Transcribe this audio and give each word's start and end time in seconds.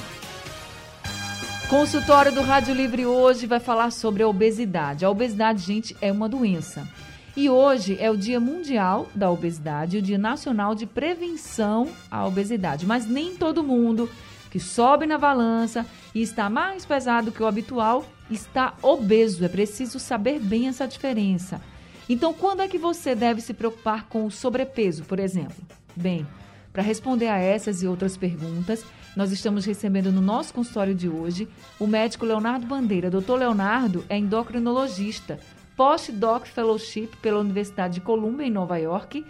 Consultório 1.67 2.31
do 2.31 2.41
Rádio 2.41 2.75
Livre 2.75 3.07
hoje 3.07 3.47
vai 3.47 3.59
falar 3.59 3.91
sobre 3.91 4.21
a 4.21 4.27
obesidade. 4.27 5.03
A 5.03 5.09
obesidade, 5.09 5.63
gente, 5.63 5.97
é 5.99 6.11
uma 6.11 6.29
doença. 6.29 6.87
E 7.35 7.49
hoje 7.49 7.97
é 7.97 8.11
o 8.11 8.17
Dia 8.17 8.41
Mundial 8.41 9.07
da 9.15 9.31
Obesidade, 9.31 9.97
o 9.97 10.01
Dia 10.01 10.17
Nacional 10.17 10.75
de 10.75 10.85
Prevenção 10.85 11.87
à 12.09 12.25
Obesidade. 12.27 12.85
Mas 12.85 13.05
nem 13.05 13.35
todo 13.35 13.63
mundo 13.63 14.09
que 14.49 14.59
sobe 14.59 15.05
na 15.05 15.17
balança 15.17 15.85
e 16.13 16.21
está 16.21 16.49
mais 16.49 16.85
pesado 16.85 17.31
que 17.31 17.41
o 17.41 17.47
habitual 17.47 18.05
está 18.29 18.73
obeso. 18.81 19.45
É 19.45 19.47
preciso 19.47 19.97
saber 19.97 20.39
bem 20.39 20.67
essa 20.67 20.85
diferença. 20.85 21.61
Então, 22.09 22.33
quando 22.33 22.61
é 22.61 22.67
que 22.67 22.77
você 22.77 23.15
deve 23.15 23.39
se 23.39 23.53
preocupar 23.53 24.07
com 24.07 24.25
o 24.25 24.31
sobrepeso, 24.31 25.05
por 25.05 25.17
exemplo? 25.17 25.55
Bem, 25.95 26.27
para 26.73 26.83
responder 26.83 27.29
a 27.29 27.37
essas 27.37 27.81
e 27.81 27.87
outras 27.87 28.17
perguntas, 28.17 28.83
nós 29.15 29.31
estamos 29.31 29.63
recebendo 29.63 30.11
no 30.11 30.21
nosso 30.21 30.53
consultório 30.53 30.93
de 30.93 31.07
hoje 31.07 31.47
o 31.79 31.87
médico 31.87 32.25
Leonardo 32.25 32.65
Bandeira. 32.65 33.09
Doutor 33.09 33.39
Leonardo 33.39 34.03
é 34.09 34.17
endocrinologista, 34.17 35.39
Post-Doc 35.75 36.45
Fellowship 36.45 37.09
pela 37.21 37.39
Universidade 37.39 37.95
de 37.95 38.01
Columbia, 38.01 38.45
em 38.45 38.51
Nova 38.51 38.77
York. 38.77 39.25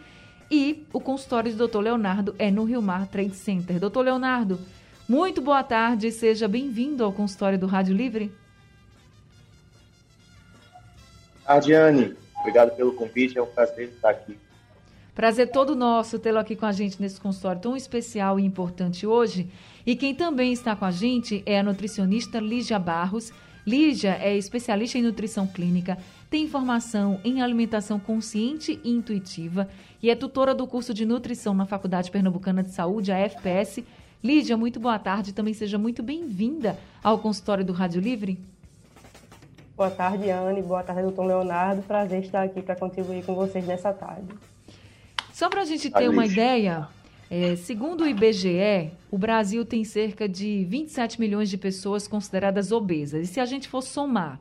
E 0.50 0.86
o 0.92 1.00
consultório 1.00 1.54
do 1.54 1.68
Dr. 1.68 1.80
Leonardo 1.80 2.36
é 2.38 2.52
no 2.52 2.64
Rio 2.64 2.82
Mar 2.82 3.08
Trade 3.08 3.36
Center. 3.36 3.80
Doutor 3.80 4.04
Leonardo, 4.04 4.60
muito 5.08 5.42
boa 5.42 5.64
tarde, 5.64 6.12
seja 6.12 6.48
bem-vindo 6.48 7.04
ao 7.04 7.14
consultório 7.14 7.58
do 7.58 7.68
Rádio 7.68 7.96
Livre. 7.96 8.34
Ardiane, 11.46 12.16
obrigado 12.40 12.76
pelo 12.76 12.94
convite, 12.94 13.38
é 13.38 13.42
um 13.42 13.48
prazer 13.48 13.90
estar 13.90 14.10
aqui. 14.10 14.38
Prazer 15.14 15.52
todo 15.52 15.76
nosso 15.76 16.18
tê-lo 16.18 16.40
aqui 16.40 16.56
com 16.56 16.66
a 16.66 16.72
gente 16.72 17.02
nesse 17.02 17.20
consultório 17.20 17.62
tão 17.62 17.76
especial 17.76 18.40
e 18.40 18.46
importante 18.46 19.06
hoje. 19.06 19.50
E 19.86 19.96
quem 19.96 20.16
também 20.16 20.54
está 20.54 20.76
com 20.76 20.86
a 20.86 20.92
gente 20.92 21.44
é 21.46 21.60
a 21.60 21.64
nutricionista 21.64 22.40
Lígia 22.40 22.80
Barros. 22.80 23.32
Lígia 23.68 24.18
é 24.22 24.36
especialista 24.36 24.98
em 24.98 25.04
nutrição 25.04 25.46
clínica, 25.46 25.98
tem 26.32 26.48
formação 26.48 27.20
em 27.26 27.42
alimentação 27.42 28.00
consciente 28.00 28.80
e 28.86 28.90
intuitiva 28.90 29.68
e 30.02 30.10
é 30.10 30.16
tutora 30.16 30.56
do 30.56 30.66
curso 30.66 30.94
de 30.94 31.06
nutrição 31.06 31.54
na 31.54 31.66
Faculdade 31.66 32.10
Pernambucana 32.10 32.64
de 32.64 32.72
Saúde, 32.72 33.12
a 33.12 33.18
FPS, 33.18 33.84
Lídia, 34.24 34.56
muito 34.56 34.80
boa 34.80 34.98
tarde. 34.98 35.34
Também 35.34 35.54
seja 35.54 35.78
muito 35.78 36.02
bem-vinda 36.02 36.80
ao 37.04 37.20
consultório 37.20 37.66
do 37.66 37.74
Rádio 37.74 38.00
Livre. 38.00 38.40
Boa 39.76 39.92
tarde, 39.92 40.30
Anne. 40.30 40.62
Boa 40.62 40.82
tarde, 40.82 41.02
doutor 41.02 41.26
Leonardo. 41.26 41.82
Prazer 41.82 42.22
estar 42.22 42.44
aqui 42.44 42.62
para 42.62 42.78
contribuir 42.78 43.26
com 43.26 43.36
vocês 43.36 43.68
nessa 43.68 43.92
tarde. 43.92 44.34
Só 45.34 45.50
para 45.50 45.64
a 45.64 45.66
gente 45.66 45.90
ter 45.90 46.08
uma 46.08 46.26
ideia, 46.26 46.88
é, 47.30 47.58
segundo 47.58 48.06
o 48.06 48.08
IBGE, 48.08 48.92
o 49.10 49.18
Brasil 49.18 49.66
tem 49.66 49.84
cerca 49.84 50.30
de 50.30 50.64
27 50.64 51.20
milhões 51.20 51.50
de 51.50 51.58
pessoas 51.58 52.08
consideradas 52.08 52.72
obesas. 52.72 53.28
E 53.28 53.34
se 53.34 53.40
a 53.42 53.46
gente 53.46 53.68
for 53.68 53.82
somar 53.82 54.40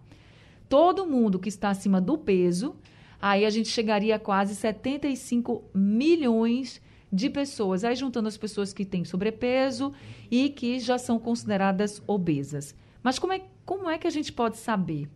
todo 0.70 1.04
mundo 1.04 1.40
que 1.40 1.48
está 1.48 1.68
acima 1.68 2.00
do 2.00 2.16
peso, 2.16 2.76
aí 3.20 3.44
a 3.44 3.50
gente 3.50 3.68
chegaria 3.68 4.14
a 4.14 4.20
quase 4.20 4.54
75 4.54 5.64
milhões 5.74 6.80
de 7.12 7.28
pessoas, 7.28 7.82
aí 7.82 7.96
juntando 7.96 8.28
as 8.28 8.36
pessoas 8.36 8.72
que 8.72 8.84
têm 8.84 9.04
sobrepeso 9.04 9.92
e 10.30 10.48
que 10.48 10.78
já 10.78 10.96
são 10.96 11.18
consideradas 11.18 12.00
obesas. 12.06 12.72
Mas 13.02 13.18
como 13.18 13.32
é, 13.32 13.42
como 13.66 13.90
é 13.90 13.98
que 13.98 14.06
a 14.06 14.10
gente 14.10 14.32
pode 14.32 14.58
saber 14.58 15.08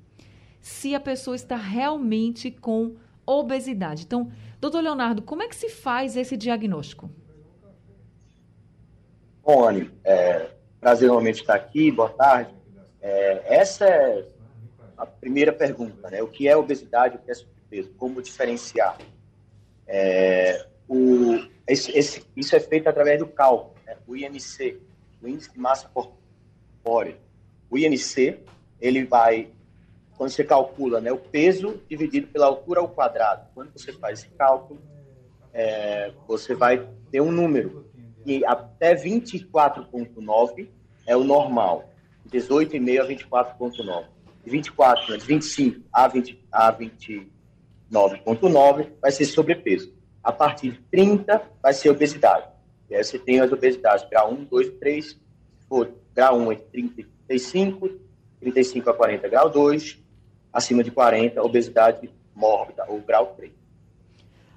se 0.60 0.92
a 0.92 0.98
pessoa 0.98 1.36
está 1.36 1.56
realmente 1.56 2.50
com 2.50 2.96
obesidade? 3.24 4.02
Então, 4.02 4.32
doutor 4.60 4.82
Leonardo, 4.82 5.22
como 5.22 5.44
é 5.44 5.48
que 5.48 5.54
se 5.54 5.68
faz 5.68 6.16
esse 6.16 6.36
diagnóstico? 6.36 7.08
Bom, 9.44 9.68
Anne, 9.68 9.88
é, 10.02 10.50
prazer 10.80 11.06
novamente 11.06 11.42
estar 11.42 11.54
aqui, 11.54 11.92
boa 11.92 12.08
tarde. 12.08 12.52
É, 13.00 13.60
essa 13.60 13.84
é 13.84 14.33
a 14.96 15.06
primeira 15.06 15.52
pergunta, 15.52 16.10
né? 16.10 16.22
O 16.22 16.28
que 16.28 16.48
é 16.48 16.56
obesidade, 16.56 17.16
o 17.16 17.18
que 17.18 17.30
é 17.30 17.34
sobrepeso? 17.34 17.90
Como 17.96 18.22
diferenciar? 18.22 18.98
É, 19.86 20.66
o, 20.88 21.44
esse, 21.66 21.96
esse, 21.96 22.24
isso 22.36 22.54
é 22.54 22.60
feito 22.60 22.88
através 22.88 23.18
do 23.18 23.26
cálculo, 23.26 23.74
né? 23.86 23.96
o 24.06 24.16
IMC, 24.16 24.80
o 25.22 25.28
Índice 25.28 25.52
de 25.52 25.58
Massa 25.58 25.88
Corpórea. 25.88 27.16
O 27.70 27.78
IMC, 27.78 28.40
ele 28.80 29.04
vai, 29.04 29.50
quando 30.16 30.30
você 30.30 30.44
calcula 30.44 31.00
né, 31.00 31.10
o 31.10 31.18
peso 31.18 31.82
dividido 31.88 32.26
pela 32.28 32.46
altura 32.46 32.80
ao 32.80 32.88
quadrado, 32.88 33.48
quando 33.54 33.72
você 33.72 33.92
faz 33.92 34.20
esse 34.20 34.28
cálculo, 34.28 34.80
é, 35.52 36.12
você 36.26 36.54
vai 36.54 36.86
ter 37.10 37.20
um 37.20 37.32
número. 37.32 37.90
E 38.26 38.44
até 38.44 38.94
24,9 38.94 40.68
é 41.06 41.16
o 41.16 41.24
normal. 41.24 41.90
18,5 42.30 43.00
a 43.00 43.44
24,9. 43.44 44.04
De 44.44 44.50
24, 44.50 45.12
né, 45.12 45.16
de 45.16 45.24
25 45.24 45.80
a, 45.92 46.06
20, 46.06 46.44
a 46.52 46.72
29,9 46.72 48.88
vai 49.00 49.10
ser 49.10 49.24
sobrepeso. 49.24 49.92
A 50.22 50.30
partir 50.32 50.72
de 50.72 50.78
30 50.90 51.42
vai 51.62 51.72
ser 51.72 51.88
obesidade. 51.90 52.46
E 52.90 52.94
aí 52.94 53.02
você 53.02 53.18
tem 53.18 53.40
as 53.40 53.50
obesidades 53.50 54.06
grau 54.08 54.32
1, 54.32 54.44
2, 54.44 54.68
3. 54.78 55.06
Se 55.06 55.16
for 55.68 55.90
grau 56.14 56.38
1 56.38 56.52
é 56.52 56.56
30 56.56 57.00
e 57.00 57.04
35, 57.26 57.90
35 58.40 58.90
a 58.90 58.94
40 58.94 59.28
grau 59.28 59.50
2, 59.50 59.98
acima 60.52 60.84
de 60.84 60.90
40 60.90 61.42
obesidade 61.42 62.10
mórbida 62.34 62.84
ou 62.88 63.00
grau 63.00 63.34
3. 63.36 63.52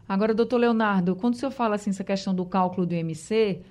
Agora, 0.07 0.33
doutor 0.33 0.57
Leonardo, 0.57 1.15
quando 1.15 1.33
o 1.33 1.37
senhor 1.37 1.51
fala 1.51 1.75
assim, 1.75 1.89
essa 1.89 2.03
questão 2.03 2.33
do 2.33 2.45
cálculo 2.45 2.85
do 2.85 2.93
IMC, 2.93 3.61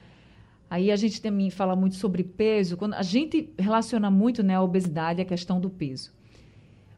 aí 0.69 0.91
a 0.91 0.97
gente 0.97 1.21
também 1.21 1.51
fala 1.51 1.77
muito 1.77 1.97
sobre 1.97 2.25
peso, 2.25 2.77
quando 2.77 2.95
a 2.95 3.03
gente 3.03 3.51
relaciona 3.59 4.11
muito 4.11 4.43
né, 4.43 4.57
a 4.57 4.63
obesidade 4.63 5.21
à 5.21 5.25
questão 5.25 5.61
do 5.61 5.71
peso. 5.71 6.13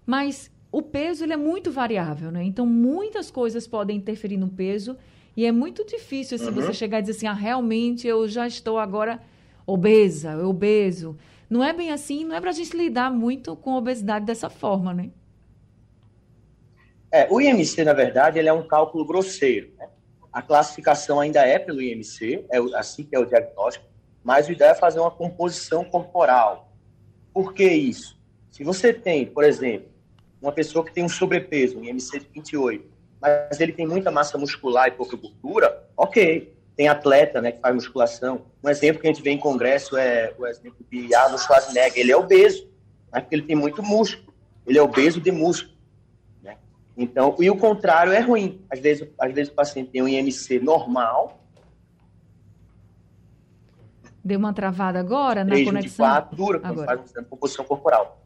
Mas 0.07 0.51
o 0.71 0.83
peso 0.83 1.25
ele 1.25 1.33
é 1.33 1.37
muito 1.37 1.71
variável, 1.71 2.31
né? 2.31 2.43
Então, 2.45 2.67
muitas 2.67 3.31
coisas 3.31 3.67
podem 3.67 3.97
interferir 3.97 4.37
no 4.37 4.49
peso 4.49 4.97
e 5.37 5.47
é 5.47 5.53
muito 5.53 5.85
difícil 5.85 6.37
assim, 6.37 6.47
uhum. 6.47 6.55
você 6.55 6.73
chegar 6.73 6.99
e 6.99 7.03
dizer 7.03 7.13
assim, 7.13 7.27
ah, 7.27 7.33
realmente 7.33 8.07
eu 8.07 8.27
já 8.27 8.47
estou 8.47 8.79
agora 8.79 9.21
obesa, 9.67 10.37
obeso. 10.47 11.17
Não 11.49 11.63
é 11.63 11.73
bem 11.73 11.91
assim, 11.91 12.25
não 12.25 12.37
é 12.37 12.41
para 12.41 12.51
a 12.51 12.53
gente 12.53 12.77
lidar 12.77 13.11
muito 13.11 13.55
com 13.57 13.73
a 13.73 13.79
obesidade 13.79 14.25
dessa 14.25 14.51
forma, 14.51 14.93
né? 14.93 15.11
É, 17.11 17.27
o 17.31 17.41
IMC, 17.41 17.85
na 17.85 17.95
verdade, 17.95 18.39
ele 18.39 18.49
é 18.49 18.53
um 18.53 18.67
cálculo 18.67 19.05
grosseiro. 19.05 19.71
Né? 19.79 19.89
A 20.33 20.43
classificação 20.43 21.21
ainda 21.21 21.41
é 21.41 21.59
pelo 21.59 21.81
IMC, 21.81 22.47
é 22.51 22.59
assim 22.77 23.05
que 23.05 23.17
é 23.17 23.19
o 23.19 23.25
diagnóstico, 23.25 23.87
mas 24.23 24.49
a 24.49 24.53
ideia 24.53 24.71
é 24.71 24.75
fazer 24.75 25.01
uma 25.01 25.11
composição 25.11 25.85
corporal. 25.85 26.73
Por 27.33 27.55
que 27.55 27.65
isso? 27.65 28.19
Se 28.51 28.65
você 28.65 28.93
tem, 28.93 29.27
por 29.27 29.45
exemplo, 29.45 29.89
uma 30.41 30.53
pessoa 30.53 30.85
que 30.85 30.93
tem 30.93 31.05
um 31.05 31.09
sobrepeso, 31.09 31.79
um 31.79 31.85
IMC 31.85 32.21
de 32.21 32.29
28, 32.35 32.85
mas 33.21 33.61
ele 33.61 33.73
tem 33.73 33.87
muita 33.87 34.11
massa 34.11 34.39
muscular 34.39 34.89
e 34.89 34.93
pouca 34.93 35.17
gordura, 35.17 35.87
ok. 35.97 36.57
Tem 36.77 36.89
atleta 36.89 37.41
né, 37.41 37.51
que 37.51 37.61
faz 37.61 37.75
musculação. 37.75 38.43
Um 38.63 38.69
exemplo 38.69 39.01
que 39.01 39.09
a 39.09 39.13
gente 39.13 39.23
vê 39.23 39.31
em 39.31 39.39
congresso 39.39 39.97
é 39.97 40.33
o 40.39 40.47
exemplo 40.47 40.87
de 40.89 41.13
Arnold 41.13 41.43
Schwarzenegger. 41.43 41.99
Ele 41.99 42.13
é 42.13 42.17
obeso, 42.17 42.69
né, 43.13 43.21
porque 43.21 43.35
ele 43.35 43.43
tem 43.43 43.57
muito 43.57 43.83
músculo. 43.83 44.33
Ele 44.65 44.79
é 44.79 44.83
obeso 44.83 45.21
de 45.21 45.33
músculo. 45.33 45.77
Então, 46.99 47.37
e 47.39 47.49
o 47.49 47.57
contrário 47.57 48.13
é 48.13 48.19
ruim. 48.19 48.61
Às 48.69 48.81
vezes, 48.81 49.09
às 49.21 49.33
vezes 49.33 49.53
o 49.53 49.55
paciente 49.55 49.91
tem 49.91 50.03
um 50.03 50.09
IMC 50.09 50.59
normal. 50.59 51.41
Deu 54.25 54.37
uma 54.37 54.53
travada 54.53 54.99
agora 54.99 55.45
na 55.45 55.53
3, 55.53 55.65
conexão? 55.65 56.07
24, 56.07 56.37
dura, 56.37 56.59
quando 56.59 56.83
agora. 56.83 56.99
faz 56.99 57.27
composição 57.29 57.65
corporal. 57.65 58.21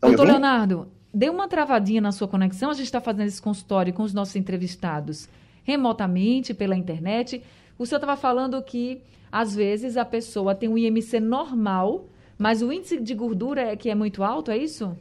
Doutor 0.00 0.26
Leonardo, 0.26 0.90
deu 1.14 1.32
uma 1.32 1.46
travadinha 1.46 2.00
na 2.00 2.10
sua 2.10 2.26
conexão. 2.26 2.70
A 2.70 2.74
gente 2.74 2.86
está 2.86 3.00
fazendo 3.00 3.28
esse 3.28 3.40
consultório 3.40 3.94
com 3.94 4.02
os 4.02 4.12
nossos 4.12 4.34
entrevistados 4.34 5.28
remotamente, 5.62 6.52
pela 6.52 6.76
internet. 6.76 7.44
O 7.78 7.86
senhor 7.86 7.98
estava 7.98 8.16
falando 8.16 8.60
que, 8.60 9.00
às 9.30 9.54
vezes, 9.54 9.96
a 9.96 10.04
pessoa 10.04 10.52
tem 10.52 10.68
um 10.68 10.76
IMC 10.76 11.20
normal, 11.20 12.06
mas 12.36 12.60
o 12.60 12.72
índice 12.72 13.00
de 13.00 13.14
gordura 13.14 13.62
é 13.62 13.76
que 13.76 13.88
é 13.88 13.94
muito 13.94 14.24
alto, 14.24 14.50
é 14.50 14.56
isso? 14.56 14.98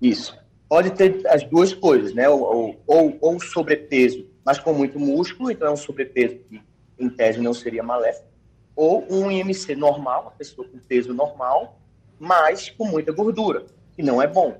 Isso. 0.00 0.41
Pode 0.72 0.92
ter 0.92 1.20
as 1.26 1.44
duas 1.44 1.74
coisas, 1.74 2.14
né? 2.14 2.26
Ou, 2.30 2.80
ou, 2.86 3.18
ou 3.20 3.38
sobrepeso, 3.38 4.26
mas 4.42 4.58
com 4.58 4.72
muito 4.72 4.98
músculo, 4.98 5.50
então 5.50 5.68
é 5.68 5.70
um 5.70 5.76
sobrepeso 5.76 6.36
que, 6.48 6.62
em 6.98 7.10
tese, 7.10 7.42
não 7.42 7.52
seria 7.52 7.82
maléfico. 7.82 8.26
Ou 8.74 9.06
um 9.12 9.30
IMC 9.30 9.76
normal, 9.76 10.22
uma 10.22 10.30
pessoa 10.30 10.66
com 10.66 10.78
peso 10.78 11.12
normal, 11.12 11.78
mas 12.18 12.70
com 12.70 12.86
muita 12.86 13.12
gordura, 13.12 13.66
que 13.94 14.02
não 14.02 14.22
é 14.22 14.26
bom. 14.26 14.56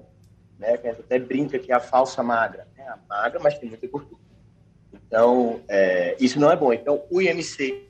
Né? 0.58 0.72
A 0.72 0.76
gente 0.76 1.00
até 1.00 1.18
brinca 1.18 1.58
que 1.58 1.72
é 1.72 1.76
a 1.76 1.80
falsa 1.80 2.22
magra. 2.22 2.68
É 2.76 2.82
a 2.82 2.98
magra, 3.08 3.40
mas 3.40 3.58
tem 3.58 3.70
muita 3.70 3.86
gordura. 3.86 4.20
Então, 4.92 5.62
é, 5.66 6.14
isso 6.20 6.38
não 6.38 6.50
é 6.50 6.56
bom. 6.56 6.74
Então, 6.74 7.04
o 7.10 7.22
IMC 7.22 7.88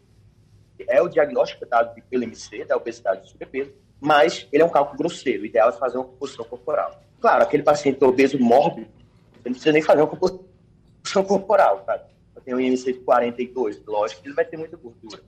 é 0.86 1.02
o 1.02 1.08
diagnóstico 1.08 1.66
dado 1.66 2.00
pelo 2.08 2.22
IMC, 2.22 2.66
da 2.66 2.76
obesidade 2.76 3.26
e 3.26 3.30
sobrepeso, 3.30 3.72
mas 4.02 4.48
ele 4.52 4.64
é 4.64 4.66
um 4.66 4.68
cálculo 4.68 4.98
grosseiro. 4.98 5.44
O 5.44 5.46
ideal 5.46 5.68
é 5.68 5.72
fazer 5.72 5.96
uma 5.96 6.04
composição 6.04 6.44
corporal. 6.44 7.00
Claro, 7.20 7.44
aquele 7.44 7.62
paciente 7.62 8.02
obeso 8.02 8.36
mórbido, 8.36 8.88
você 9.34 9.48
não 9.48 9.52
precisa 9.52 9.72
nem 9.72 9.80
fazer 9.80 10.00
uma 10.02 10.08
composição 10.08 11.24
corporal, 11.24 11.84
tá? 11.86 12.02
Tem 12.44 12.52
um 12.52 12.60
IMC 12.60 12.94
de 12.94 12.98
42, 12.98 13.80
lógico 13.86 14.20
que 14.20 14.26
ele 14.26 14.34
vai 14.34 14.44
ter 14.44 14.56
muita 14.56 14.76
gordura. 14.76 15.22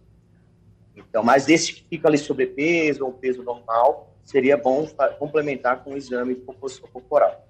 Então, 0.97 1.23
mas 1.23 1.49
esse 1.49 1.73
que 1.73 1.85
fica 1.89 2.09
ali 2.09 2.19
sobrepeso 2.19 3.05
ou 3.05 3.13
peso 3.13 3.45
normal, 3.45 4.13
seria 4.25 4.57
bom 4.57 4.85
complementar 5.21 5.85
com 5.85 5.93
um 5.93 5.97
exame 5.97 6.35
de 6.35 6.41
composição 6.41 6.89
corporal. 6.93 7.47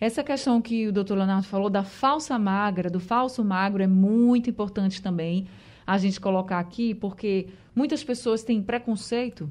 Essa 0.00 0.24
questão 0.24 0.62
que 0.62 0.88
o 0.88 0.92
doutor 0.92 1.18
Leonardo 1.18 1.46
falou 1.46 1.68
da 1.68 1.84
falsa 1.84 2.38
magra, 2.38 2.88
do 2.88 2.98
falso 2.98 3.44
magro, 3.44 3.82
é 3.82 3.86
muito 3.86 4.48
importante 4.48 5.02
também 5.02 5.46
a 5.86 5.98
gente 5.98 6.18
colocar 6.18 6.58
aqui, 6.58 6.94
porque 6.94 7.48
muitas 7.74 8.02
pessoas 8.02 8.42
têm 8.42 8.62
preconceito 8.62 9.50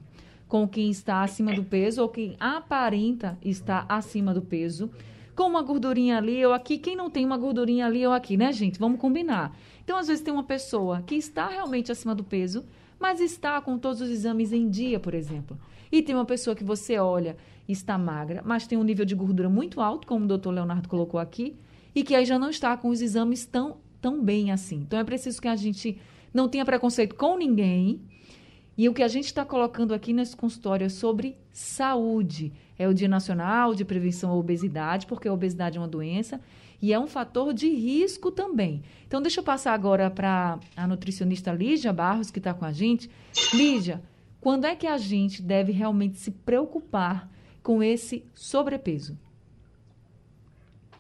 com 0.54 0.68
quem 0.68 0.92
está 0.92 1.24
acima 1.24 1.52
do 1.52 1.64
peso 1.64 2.04
ou 2.04 2.08
quem 2.08 2.36
aparenta 2.40 3.36
estar 3.42 3.88
acima 3.90 4.36
do 4.36 4.42
peso, 4.44 4.92
com 5.36 5.46
uma 5.46 5.64
gordurinha 5.64 6.20
ali 6.20 6.46
ou 6.46 6.54
aqui. 6.54 6.78
Quem 6.78 6.96
não 6.96 7.10
tem 7.10 7.26
uma 7.26 7.40
gordurinha 7.40 7.88
ali 7.88 8.06
ou 8.06 8.14
aqui, 8.14 8.38
né, 8.38 8.52
gente? 8.52 8.78
Vamos 8.78 9.00
combinar. 9.00 9.58
Então, 9.84 9.98
às 9.98 10.06
vezes, 10.06 10.24
tem 10.24 10.32
uma 10.32 10.44
pessoa 10.44 11.02
que 11.02 11.16
está 11.16 11.48
realmente 11.48 11.92
acima 11.92 12.14
do 12.14 12.24
peso, 12.24 12.64
mas 13.00 13.20
está 13.20 13.60
com 13.62 13.80
todos 13.80 14.00
os 14.00 14.12
exames 14.12 14.54
em 14.54 14.70
dia, 14.70 15.00
por 15.00 15.16
exemplo. 15.16 15.58
E 15.92 16.04
tem 16.04 16.14
uma 16.14 16.24
pessoa 16.24 16.56
que 16.56 16.64
você 16.64 17.00
olha 17.00 17.36
está 17.68 17.98
magra, 17.98 18.44
mas 18.46 18.68
tem 18.68 18.78
um 18.78 18.84
nível 18.84 19.06
de 19.06 19.16
gordura 19.16 19.50
muito 19.50 19.82
alto, 19.82 20.06
como 20.06 20.26
o 20.26 20.28
doutor 20.28 20.52
Leonardo 20.52 20.88
colocou 20.88 21.20
aqui, 21.20 21.56
e 21.96 22.04
que 22.04 22.14
aí 22.14 22.26
já 22.26 22.38
não 22.38 22.52
está 22.52 22.78
com 22.78 22.90
os 22.90 23.02
exames 23.02 23.44
tão, 23.44 23.78
tão 24.00 24.24
bem 24.24 24.52
assim. 24.52 24.82
Então 24.82 25.00
é 25.00 25.04
preciso 25.04 25.42
que 25.42 25.48
a 25.48 25.56
gente 25.56 25.98
não 26.32 26.48
tenha 26.48 26.64
preconceito 26.64 27.16
com 27.16 27.40
ninguém. 27.40 28.13
E 28.78 28.90
o 28.90 28.94
que 28.94 29.04
a 29.04 29.08
gente 29.08 29.26
está 29.26 29.46
colocando 29.46 29.94
aqui 29.94 30.14
nesse 30.14 30.36
consultório 30.36 30.86
é 30.86 30.90
sobre 30.90 31.38
saúde. 31.52 32.52
É 32.78 32.88
o 32.88 32.94
Dia 32.94 33.08
Nacional 33.08 33.76
de 33.76 33.86
Prevenção 33.86 34.32
à 34.32 34.36
Obesidade, 34.36 35.06
porque 35.06 35.28
a 35.28 35.34
obesidade 35.34 35.78
é 35.78 35.82
uma 35.82 35.88
doença 35.88 36.42
e 36.82 36.92
é 36.92 37.00
um 37.00 37.08
fator 37.08 37.54
de 37.54 37.70
risco 37.70 38.32
também. 38.32 38.84
Então, 39.08 39.22
deixa 39.22 39.40
eu 39.40 39.44
passar 39.44 39.74
agora 39.74 40.10
para 40.10 40.60
a 40.76 40.88
nutricionista 40.88 41.52
Lígia 41.52 41.94
Barros, 41.94 42.32
que 42.32 42.40
está 42.40 42.54
com 42.54 42.66
a 42.66 42.72
gente. 42.72 43.10
Lígia, 43.54 44.02
quando 44.42 44.66
é 44.66 44.76
que 44.76 44.88
a 44.88 44.98
gente 44.98 45.42
deve 45.42 45.72
realmente 45.72 46.18
se 46.18 46.32
preocupar 46.32 47.30
com 47.62 47.82
esse 47.82 48.26
sobrepeso? 48.34 49.18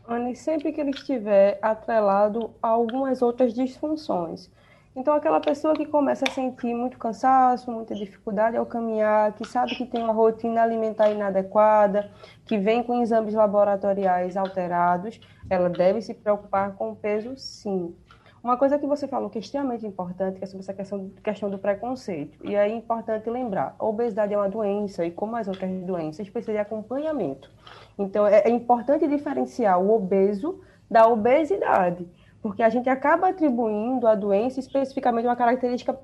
Anne, 0.08 0.36
sempre 0.36 0.72
que 0.72 0.80
ele 0.80 0.92
estiver 0.92 1.58
atrelado 1.62 2.52
a 2.62 2.68
algumas 2.68 3.22
outras 3.22 3.54
disfunções. 3.54 4.50
Então, 4.96 5.16
aquela 5.16 5.40
pessoa 5.40 5.74
que 5.74 5.88
começa 5.88 6.24
a 6.28 6.32
sentir 6.32 6.74
muito 6.76 7.00
cansaço, 7.00 7.72
muita 7.72 7.96
dificuldade 7.96 8.56
ao 8.56 8.66
caminhar, 8.66 9.34
que 9.34 9.48
sabe 9.48 9.76
que 9.76 9.86
tem 9.86 10.04
uma 10.04 10.14
rotina 10.14 10.62
alimentar 10.62 11.10
inadequada, 11.10 12.12
que 12.46 12.60
vem 12.60 12.84
com 12.84 13.02
exames 13.02 13.34
laboratoriais 13.34 14.38
alterados, 14.38 15.20
ela 15.50 15.68
deve 15.68 16.00
se 16.02 16.14
preocupar 16.14 16.76
com 16.76 16.92
o 16.92 16.96
peso, 16.96 17.36
sim. 17.36 17.96
Uma 18.44 18.58
coisa 18.58 18.78
que 18.78 18.86
você 18.86 19.08
falou 19.08 19.30
que 19.30 19.38
é 19.38 19.42
extremamente 19.42 19.88
importante 19.88 20.38
é 20.42 20.46
sobre 20.46 20.64
essa 20.64 20.74
questão, 20.74 21.10
questão 21.24 21.50
do 21.50 21.58
preconceito. 21.58 22.38
E 22.46 22.56
é 22.56 22.68
importante 22.68 23.30
lembrar, 23.30 23.74
a 23.80 23.86
obesidade 23.86 24.34
é 24.34 24.38
uma 24.38 24.50
doença 24.50 25.06
e 25.06 25.12
como 25.12 25.38
as 25.38 25.48
outras 25.48 25.72
doenças 25.86 26.30
precisa 26.30 26.52
de 26.52 26.58
acompanhamento. 26.58 27.50
Então 27.98 28.28
é, 28.28 28.42
é 28.42 28.50
importante 28.50 29.08
diferenciar 29.08 29.80
o 29.80 29.96
obeso 29.96 30.62
da 30.92 31.08
obesidade, 31.08 32.06
porque 32.44 32.62
a 32.62 32.70
gente 32.70 32.90
acaba 32.90 33.30
atribuindo 33.30 34.06
à 34.06 34.14
doença 34.14 34.60
especificamente 34.60 35.26
uma 35.26 35.36
característica 35.36 35.98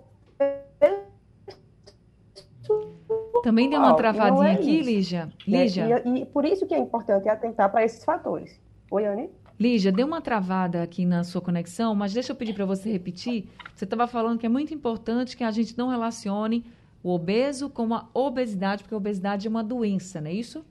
também 3.43 3.69
deu 3.69 3.79
uma 3.79 3.95
travadinha 3.95 4.49
é 4.49 4.53
aqui, 4.53 4.81
Lígia. 4.81 5.25
Né? 5.47 5.63
Lígia. 5.63 6.03
E, 6.05 6.21
e, 6.21 6.25
por 6.25 6.45
isso 6.45 6.65
que 6.65 6.73
é 6.73 6.77
importante 6.77 7.27
atentar 7.29 7.71
para 7.71 7.83
esses 7.83 8.03
fatores. 8.03 8.59
Oi, 8.91 9.05
Anne? 9.05 9.29
Lígia, 9.57 9.91
deu 9.91 10.05
uma 10.05 10.21
travada 10.21 10.83
aqui 10.83 11.05
na 11.05 11.23
sua 11.23 11.41
conexão, 11.41 11.95
mas 11.95 12.13
deixa 12.13 12.31
eu 12.31 12.35
pedir 12.35 12.53
para 12.53 12.65
você 12.65 12.91
repetir. 12.91 13.49
Você 13.73 13.85
estava 13.85 14.07
falando 14.07 14.39
que 14.39 14.45
é 14.45 14.49
muito 14.49 14.73
importante 14.73 15.37
que 15.37 15.43
a 15.43 15.51
gente 15.51 15.77
não 15.77 15.87
relacione 15.87 16.65
o 17.01 17.11
obeso 17.11 17.69
com 17.69 17.93
a 17.93 18.07
obesidade, 18.13 18.83
porque 18.83 18.93
a 18.93 18.97
obesidade 18.97 19.47
é 19.47 19.49
uma 19.49 19.63
doença, 19.63 20.19
não 20.21 20.29
é 20.29 20.33
isso? 20.33 20.65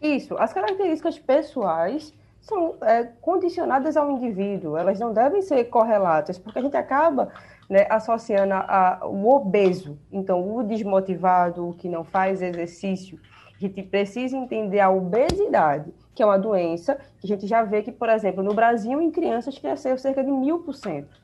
Isso. 0.00 0.36
As 0.38 0.52
características 0.52 1.18
pessoais 1.18 2.12
são 2.40 2.74
é, 2.82 3.04
condicionadas 3.20 3.96
ao 3.96 4.10
indivíduo, 4.10 4.76
elas 4.76 4.98
não 4.98 5.12
devem 5.12 5.42
ser 5.42 5.64
correlatas, 5.64 6.38
porque 6.38 6.58
a 6.58 6.62
gente 6.62 6.76
acaba 6.76 7.30
né, 7.68 7.86
associando 7.88 8.54
a, 8.54 8.98
a, 9.02 9.06
o 9.06 9.28
obeso, 9.28 9.98
então 10.10 10.56
o 10.56 10.62
desmotivado, 10.62 11.68
o 11.68 11.74
que 11.74 11.88
não 11.88 12.04
faz 12.04 12.42
exercício. 12.42 13.18
A 13.54 13.60
gente 13.60 13.82
precisa 13.82 14.36
entender 14.36 14.80
a 14.80 14.90
obesidade 14.90 15.92
que 16.14 16.22
é 16.22 16.26
uma 16.26 16.38
doença 16.38 16.98
que 17.18 17.26
a 17.26 17.28
gente 17.28 17.46
já 17.46 17.62
vê 17.62 17.82
que, 17.82 17.92
por 17.92 18.08
exemplo, 18.08 18.42
no 18.42 18.52
Brasil, 18.52 19.00
em 19.00 19.10
crianças 19.10 19.58
cresceu 19.58 19.96
cerca 19.96 20.22
de 20.22 20.30
mil 20.30 20.58
por 20.60 20.74
cento. 20.74 21.19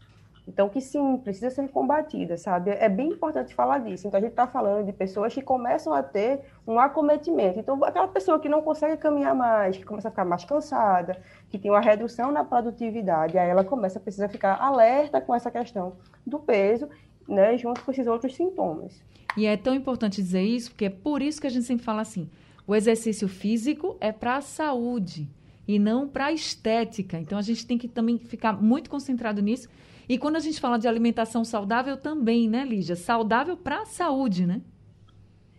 Então, 0.49 0.69
que 0.69 0.81
sim, 0.81 1.19
precisa 1.19 1.51
ser 1.51 1.69
combatida, 1.69 2.37
sabe? 2.37 2.71
É 2.71 2.89
bem 2.89 3.09
importante 3.09 3.55
falar 3.55 3.79
disso. 3.79 4.07
Então, 4.07 4.19
a 4.19 4.21
gente 4.21 4.31
está 4.31 4.47
falando 4.47 4.87
de 4.87 4.93
pessoas 4.93 5.35
que 5.35 5.43
começam 5.43 5.93
a 5.93 6.03
ter 6.03 6.41
um 6.67 6.79
acometimento. 6.79 7.59
Então, 7.59 7.83
aquela 7.85 8.07
pessoa 8.07 8.39
que 8.39 8.49
não 8.49 8.63
consegue 8.63 8.97
caminhar 8.97 9.35
mais, 9.35 9.77
que 9.77 9.85
começa 9.85 10.07
a 10.07 10.11
ficar 10.11 10.25
mais 10.25 10.45
cansada, 10.45 11.21
que 11.49 11.59
tem 11.59 11.71
uma 11.71 11.81
redução 11.81 12.31
na 12.31 12.45
produtividade, 12.45 13.37
aí 13.37 13.51
ela 13.51 13.65
começa 13.65 13.99
a 13.99 14.03
precisar 14.03 14.29
ficar 14.29 14.55
alerta 14.55 15.21
com 15.21 15.35
essa 15.35 15.51
questão 15.51 15.97
do 16.25 16.39
peso, 16.39 16.89
né, 17.29 17.59
junto 17.59 17.85
com 17.85 17.91
esses 17.91 18.07
outros 18.07 18.37
sintomas. 18.37 19.03
E 19.37 19.47
é 19.47 19.57
tão 19.57 19.75
importante 19.75 20.23
dizer 20.23 20.43
isso, 20.43 20.71
porque 20.71 20.87
é 20.87 20.91
por 20.91 21.21
isso 21.21 21.41
que 21.41 21.47
a 21.47 21.51
gente 21.51 21.67
sempre 21.67 21.85
fala 21.85 22.03
assim: 22.03 22.31
o 22.67 22.75
exercício 22.75 23.29
físico 23.29 23.97
é 24.01 24.11
para 24.11 24.37
a 24.37 24.41
saúde 24.41 25.29
e 25.69 25.79
não 25.79 26.09
para 26.09 26.27
a 26.27 26.33
estética. 26.33 27.19
Então 27.19 27.37
a 27.37 27.43
gente 27.43 27.67
tem 27.67 27.77
que 27.77 27.89
também 27.89 28.17
ficar 28.17 28.53
muito 28.61 28.89
concentrado 28.89 29.43
nisso. 29.43 29.69
E 30.08 30.19
quando 30.19 30.37
a 30.37 30.41
gente 30.41 30.61
fala 30.61 30.79
de 30.79 30.87
alimentação 30.87 31.44
saudável 31.44 31.97
também, 31.97 32.49
né, 32.49 32.64
Lígia? 32.64 32.97
Saudável 32.97 33.56
para 33.56 33.82
a 33.82 33.87
saúde, 33.87 34.47
né? 34.47 34.61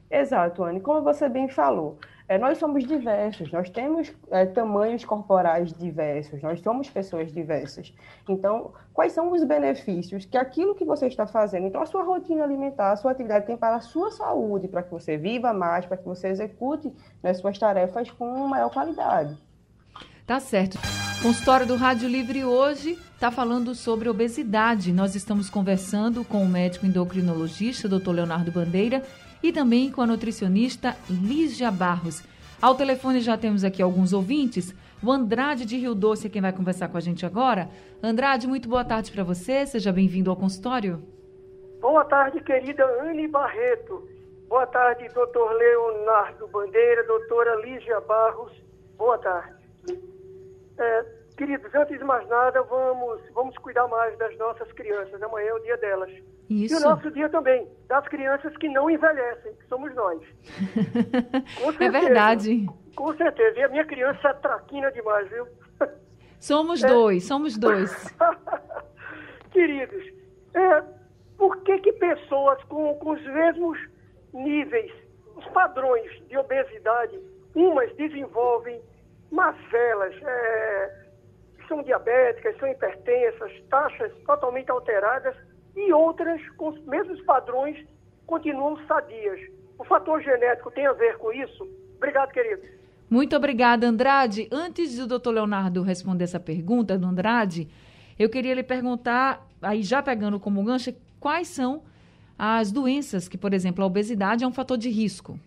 Exato, 0.10 0.64
Anne. 0.64 0.80
Como 0.80 1.02
você 1.02 1.28
bem 1.28 1.50
falou, 1.50 1.98
é, 2.30 2.38
nós 2.38 2.58
somos 2.58 2.86
diversos, 2.86 3.52
nós 3.52 3.70
temos 3.70 4.14
é, 4.32 4.46
tamanhos 4.46 5.06
corporais 5.06 5.72
diversos, 5.72 6.42
nós 6.42 6.60
somos 6.62 6.90
pessoas 6.90 7.32
diversas. 7.32 7.94
Então, 8.28 8.74
quais 8.94 9.14
são 9.14 9.32
os 9.32 9.44
benefícios 9.46 10.26
que 10.26 10.38
aquilo 10.38 10.76
que 10.76 10.84
você 10.84 11.08
está 11.08 11.26
fazendo, 11.26 11.68
então 11.68 11.82
a 11.82 11.86
sua 11.86 12.04
rotina 12.04 12.44
alimentar, 12.44 12.92
a 12.92 12.96
sua 12.98 13.12
atividade 13.12 13.46
tem 13.46 13.56
para 13.56 13.78
a 13.78 13.82
sua 13.82 14.12
saúde, 14.12 14.68
para 14.68 14.84
que 14.84 14.92
você 14.92 15.18
viva 15.18 15.54
mais, 15.54 15.86
para 15.86 15.96
que 15.96 16.06
você 16.06 16.28
execute 16.28 16.94
né, 17.24 17.34
suas 17.34 17.58
tarefas 17.58 18.12
com 18.12 18.48
maior 18.48 18.72
qualidade. 18.72 19.38
Tá 20.26 20.40
certo. 20.42 20.78
Consultório 21.28 21.68
do 21.68 21.76
Rádio 21.76 22.08
Livre 22.08 22.46
hoje 22.46 22.94
está 23.14 23.30
falando 23.30 23.76
sobre 23.76 24.08
obesidade. 24.08 24.94
Nós 24.94 25.14
estamos 25.14 25.50
conversando 25.50 26.24
com 26.24 26.42
o 26.42 26.48
médico 26.48 26.86
endocrinologista, 26.86 27.90
Dr. 27.90 28.12
Leonardo 28.12 28.50
Bandeira, 28.50 29.04
e 29.44 29.52
também 29.52 29.92
com 29.92 30.02
a 30.02 30.08
nutricionista 30.08 30.96
Lígia 31.10 31.70
Barros. 31.70 32.24
Ao 32.62 32.76
telefone 32.76 33.20
já 33.20 33.38
temos 33.38 33.66
aqui 33.66 33.82
alguns 33.82 34.14
ouvintes. 34.14 34.74
O 35.04 35.12
Andrade 35.12 35.66
de 35.66 35.76
Rio 35.76 35.94
Doce 35.94 36.28
é 36.28 36.30
quem 36.30 36.42
vai 36.42 36.54
conversar 36.54 36.88
com 36.88 36.96
a 36.96 37.02
gente 37.02 37.26
agora. 37.26 37.68
Andrade, 38.02 38.48
muito 38.48 38.70
boa 38.70 38.86
tarde 38.86 39.12
para 39.12 39.26
você. 39.26 39.66
Seja 39.66 39.92
bem-vindo 39.92 40.30
ao 40.30 40.38
consultório. 40.38 41.04
Boa 41.82 42.06
tarde, 42.06 42.40
querida 42.40 42.86
Anne 43.02 43.28
Barreto. 43.28 44.08
Boa 44.48 44.66
tarde, 44.66 45.10
doutor 45.14 45.52
Leonardo 45.52 46.48
Bandeira, 46.48 47.04
doutora 47.04 47.56
Lígia 47.66 48.00
Barros. 48.00 48.54
Boa 48.98 49.18
tarde. 49.18 49.58
É, 50.80 51.17
queridos, 51.38 51.74
antes 51.74 51.98
de 51.98 52.04
mais 52.04 52.28
nada, 52.28 52.62
vamos, 52.64 53.22
vamos 53.34 53.56
cuidar 53.60 53.88
mais 53.88 54.18
das 54.18 54.36
nossas 54.38 54.70
crianças. 54.74 55.22
Amanhã 55.22 55.50
é 55.50 55.54
o 55.54 55.60
dia 55.60 55.78
delas. 55.78 56.12
Isso. 56.50 56.76
E 56.76 56.78
o 56.78 56.80
nosso 56.82 57.12
dia 57.12 57.30
também, 57.30 57.68
das 57.88 58.06
crianças 58.08 58.56
que 58.58 58.68
não 58.68 58.90
envelhecem, 58.90 59.54
que 59.54 59.66
somos 59.68 59.94
nós. 59.96 60.22
É 61.80 61.86
é 61.86 61.90
verdade. 61.90 62.66
Com 62.96 63.16
certeza. 63.16 63.60
E 63.60 63.64
a 63.64 63.68
minha 63.70 63.86
criança 63.86 64.30
é 64.30 64.34
traquina 64.34 64.92
demais, 64.92 65.30
viu? 65.30 65.48
Somos 66.40 66.84
é. 66.84 66.88
dois, 66.88 67.26
somos 67.26 67.58
dois. 67.58 68.16
Queridos, 69.52 70.06
é, 70.54 70.84
por 71.36 71.58
que 71.64 71.80
que 71.80 71.94
pessoas 71.94 72.64
com, 72.66 72.94
com 72.96 73.12
os 73.12 73.24
mesmos 73.24 73.80
níveis, 74.32 74.92
os 75.36 75.46
padrões 75.48 76.12
de 76.28 76.38
obesidade, 76.38 77.20
umas 77.56 77.92
desenvolvem 77.96 78.80
mazelas, 79.32 80.14
é, 80.22 81.07
são 81.68 81.84
diabéticas, 81.84 82.58
são 82.58 82.68
hipertensas, 82.68 83.52
taxas 83.70 84.12
totalmente 84.26 84.72
alteradas, 84.72 85.36
e 85.76 85.94
outras, 85.94 86.42
com 86.58 86.70
os 86.70 86.86
mesmos 86.86 87.22
padrões, 87.22 87.78
continuam 88.26 88.78
sadias. 88.88 89.40
O 89.78 89.84
fator 89.84 90.22
genético 90.22 90.72
tem 90.72 90.88
a 90.88 90.94
ver 90.94 91.18
com 91.18 91.32
isso? 91.32 91.68
Obrigado, 91.98 92.32
querido. 92.32 92.64
Muito 93.10 93.36
obrigada, 93.36 93.88
Andrade. 93.88 94.48
Antes 94.52 94.98
do 94.98 95.08
doutor 95.08 95.32
Leonardo 95.32 95.82
responder 95.82 96.24
essa 96.24 96.40
pergunta 96.40 96.98
do 96.98 97.06
Andrade, 97.08 97.70
Eu 98.20 98.30
queria 98.30 98.56
lhe 98.56 98.64
perguntar, 98.64 99.48
aí 99.62 99.84
já 99.84 100.02
pegando 100.02 100.40
como 100.40 100.64
gancho, 100.64 100.92
quais 101.20 101.48
são 101.50 101.84
as 102.38 102.72
doenças 102.72 103.28
que, 103.28 103.38
por 103.38 103.54
exemplo, 103.54 103.84
a 103.84 103.88
obesidade 103.88 104.44
é 104.44 104.48
um 104.48 104.52
fator 104.52 104.76
de 104.76 104.90
risco? 104.90 105.40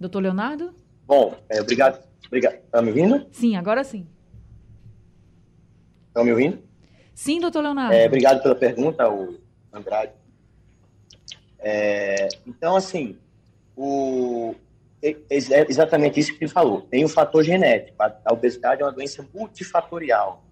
Doutor 0.00 0.20
Leonardo? 0.20 0.74
Bom, 1.06 1.36
é, 1.50 1.60
obrigado. 1.60 2.05
Obrigado. 2.26 2.54
Está 2.54 2.82
me 2.82 2.88
ouvindo? 2.88 3.26
Sim, 3.32 3.56
agora 3.56 3.84
sim. 3.84 4.06
Estão 6.08 6.24
me 6.24 6.32
ouvindo? 6.32 6.62
Sim, 7.14 7.40
doutor 7.40 7.62
Leonardo. 7.62 7.94
É, 7.94 8.06
obrigado 8.06 8.42
pela 8.42 8.54
pergunta, 8.54 9.08
o 9.08 9.38
Andrade. 9.72 10.12
É, 11.58 12.28
então, 12.46 12.76
assim, 12.76 13.18
o, 13.76 14.54
é, 15.02 15.16
é 15.30 15.66
exatamente 15.68 16.18
isso 16.18 16.36
que 16.36 16.44
ele 16.44 16.50
falou. 16.50 16.82
Tem 16.82 17.04
o 17.04 17.08
fator 17.08 17.42
genético. 17.42 17.96
A, 18.02 18.32
obesidade 18.32 18.82
é 18.82 18.84
uma 18.84 18.92
doença 18.92 19.26
multifatorial. 19.34 20.44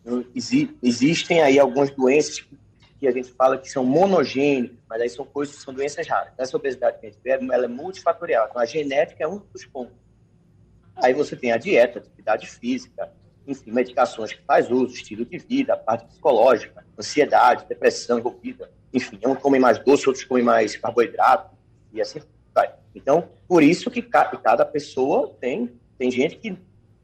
Então, 0.00 0.24
exi, 0.34 0.76
existem 0.82 1.42
aí 1.42 1.58
algumas 1.58 1.90
doenças 1.90 2.40
que, 2.98 3.08
a 3.08 3.10
gente 3.10 3.32
fala 3.32 3.56
que 3.56 3.68
são 3.70 3.84
monogênicas, 3.84 4.76
mas 4.88 5.00
aí 5.00 5.08
são 5.08 5.24
coisas 5.24 5.56
são 5.56 5.72
doenças 5.72 6.06
raras. 6.06 6.32
Essa 6.36 6.56
obesidade 6.56 6.98
que 6.98 7.06
a 7.06 7.10
gente 7.10 7.20
vê, 7.22 7.30
ela 7.30 7.64
é 7.64 7.68
multifatorial. 7.68 8.48
Então, 8.50 8.60
a 8.60 8.66
genética 8.66 9.24
é 9.24 9.28
um 9.28 9.38
dos 9.38 9.64
pontos. 9.64 9.96
Aí 11.02 11.14
você 11.14 11.36
tem 11.36 11.52
a 11.52 11.56
dieta, 11.56 11.98
atividade 11.98 12.46
física, 12.46 13.10
enfim, 13.46 13.70
medicações 13.72 14.32
que 14.32 14.42
faz 14.42 14.70
uso, 14.70 14.94
estilo 14.94 15.24
de 15.24 15.38
vida, 15.38 15.74
a 15.74 15.76
parte 15.76 16.06
psicológica, 16.06 16.84
ansiedade, 16.98 17.66
depressão 17.68 18.18
envolvida. 18.18 18.70
Enfim, 18.92 19.18
uns 19.24 19.38
comem 19.38 19.60
mais 19.60 19.78
doce, 19.78 20.06
outros 20.06 20.24
comem 20.24 20.44
mais 20.44 20.76
carboidrato, 20.76 21.56
e 21.92 22.00
assim 22.00 22.20
vai. 22.54 22.72
Então, 22.94 23.28
por 23.48 23.62
isso 23.62 23.90
que 23.90 24.02
cada 24.02 24.64
pessoa 24.64 25.34
tem, 25.40 25.70
tem 25.98 26.10
gente 26.10 26.36
que 26.36 26.56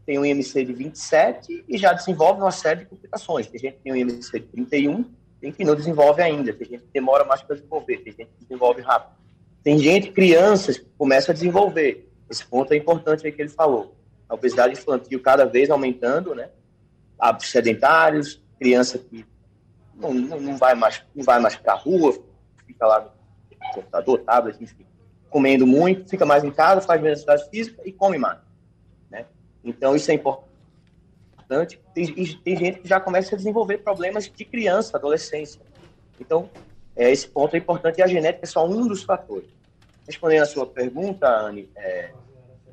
tem 0.04 0.18
um 0.18 0.24
IMC 0.24 0.64
de 0.64 0.72
27 0.72 1.64
e 1.68 1.76
já 1.76 1.92
desenvolve 1.92 2.40
uma 2.40 2.52
série 2.52 2.80
de 2.80 2.86
complicações. 2.86 3.48
Tem 3.48 3.60
gente 3.60 3.74
que 3.74 3.82
tem 3.82 3.92
um 3.92 3.96
IMC 3.96 4.38
de 4.38 4.46
31, 4.46 5.04
tem 5.40 5.52
que 5.52 5.64
não 5.64 5.74
desenvolve 5.74 6.22
ainda, 6.22 6.52
tem 6.52 6.68
gente 6.68 6.82
que 6.82 6.92
demora 6.92 7.24
mais 7.24 7.42
para 7.42 7.56
desenvolver, 7.56 7.98
tem 7.98 8.12
gente 8.12 8.30
que 8.38 8.44
desenvolve 8.44 8.82
rápido. 8.82 9.16
Tem 9.64 9.78
gente, 9.78 10.12
crianças, 10.12 10.78
que 10.78 10.86
começam 10.96 11.32
a 11.32 11.34
desenvolver. 11.34 12.08
Esse 12.28 12.44
ponto 12.44 12.72
é 12.72 12.76
importante 12.76 13.26
aí 13.26 13.32
que 13.32 13.40
ele 13.40 13.48
falou 13.48 13.96
a 14.28 14.34
obesidade 14.34 14.72
infantil 14.74 15.20
cada 15.22 15.44
vez 15.44 15.70
aumentando, 15.70 16.34
né? 16.34 16.50
Hábitos 17.18 17.50
sedentários, 17.50 18.42
criança 18.58 18.98
que 18.98 19.24
não, 19.94 20.12
não, 20.12 20.40
não 20.40 20.56
vai 20.56 20.74
mais, 20.74 21.02
não 21.14 21.24
vai 21.24 21.40
mais 21.40 21.56
para 21.56 21.72
a 21.72 21.76
rua, 21.76 22.18
fica 22.66 22.86
lá 22.86 23.00
no 23.00 23.72
computador, 23.74 24.18
tablet, 24.20 24.62
enfim, 24.62 24.84
comendo 25.30 25.66
muito, 25.66 26.08
fica 26.10 26.26
mais 26.26 26.44
em 26.44 26.50
casa, 26.50 26.80
faz 26.80 27.00
menos 27.00 27.20
atividade 27.20 27.50
física 27.50 27.82
e 27.84 27.92
come 27.92 28.18
mais, 28.18 28.38
né? 29.10 29.26
Então 29.64 29.94
isso 29.94 30.10
é 30.10 30.14
importante. 30.14 31.80
Tem, 31.94 32.12
tem 32.12 32.56
gente 32.56 32.80
que 32.80 32.88
já 32.88 32.98
começa 32.98 33.34
a 33.34 33.38
desenvolver 33.38 33.78
problemas 33.78 34.28
de 34.28 34.44
criança, 34.44 34.96
adolescência. 34.96 35.60
Então, 36.20 36.50
é, 36.96 37.10
esse 37.10 37.28
ponto 37.28 37.54
é 37.54 37.58
importante 37.58 37.98
e 37.98 38.02
a 38.02 38.06
genética 38.06 38.44
é 38.44 38.48
só 38.48 38.66
um 38.66 38.88
dos 38.88 39.04
fatores. 39.04 39.48
Respondendo 40.06 40.42
a 40.42 40.46
sua 40.46 40.66
pergunta, 40.66 41.28
Anne, 41.28 41.70
é, 41.76 42.12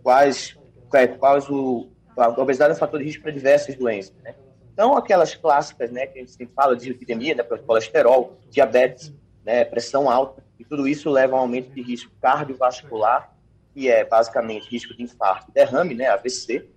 quais 0.02 0.56
é, 0.94 1.08
quais 1.08 1.50
o, 1.50 1.90
a 2.16 2.30
obesidade 2.30 2.74
é 2.74 2.76
um 2.76 2.80
fator 2.80 3.00
de 3.00 3.06
risco 3.06 3.24
para 3.24 3.32
diversas 3.32 3.76
doenças, 3.76 4.14
né? 4.24 4.36
Então, 4.74 4.98
aquelas 4.98 5.36
clássicas, 5.36 5.92
né, 5.92 6.08
que 6.08 6.18
a 6.18 6.22
gente 6.22 6.32
sempre 6.32 6.54
fala 6.56 6.76
de 6.76 6.90
epidemia, 6.90 7.36
né, 7.36 7.44
colesterol, 7.44 8.40
diabetes, 8.50 9.14
né, 9.46 9.64
pressão 9.64 10.10
alta, 10.10 10.44
e 10.58 10.66
tudo 10.66 10.88
isso 10.88 11.12
leva 11.12 11.36
a 11.36 11.40
um 11.40 11.42
aumento 11.42 11.72
de 11.72 11.82
risco 11.82 12.12
cardiovascular, 12.20 13.32
que 13.74 13.88
é 13.88 14.04
basicamente 14.04 14.68
risco 14.70 14.96
de 14.96 15.04
infarto, 15.04 15.52
derrame, 15.52 15.94
né, 15.94 16.08
AVC. 16.08 16.68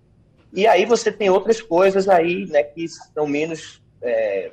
E 0.53 0.67
aí 0.67 0.85
você 0.85 1.11
tem 1.11 1.31
outras 1.31 1.63
coisas 1.63 2.07
aí, 2.07 2.47
né, 2.47 2.63
que 2.63 2.87
são 2.87 3.27
menos, 3.27 3.83
é, 4.03 4.53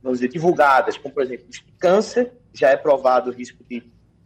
vamos 0.00 0.20
dizer, 0.20 0.30
divulgadas, 0.30 0.96
como, 0.96 1.12
por 1.12 1.24
exemplo, 1.24 1.46
câncer, 1.78 2.32
já 2.52 2.70
é 2.70 2.76
provado 2.76 3.30
o 3.30 3.32
risco 3.32 3.64
de 3.64 3.80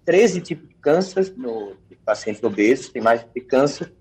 13 0.08 0.40
tipos 0.40 0.66
de 0.66 0.74
câncer 0.76 1.34
no 1.36 1.76
pacientes 2.02 2.42
obesos, 2.42 2.88
tem 2.88 3.02
mais 3.02 3.26
de 3.34 3.40
câncer, 3.42 3.92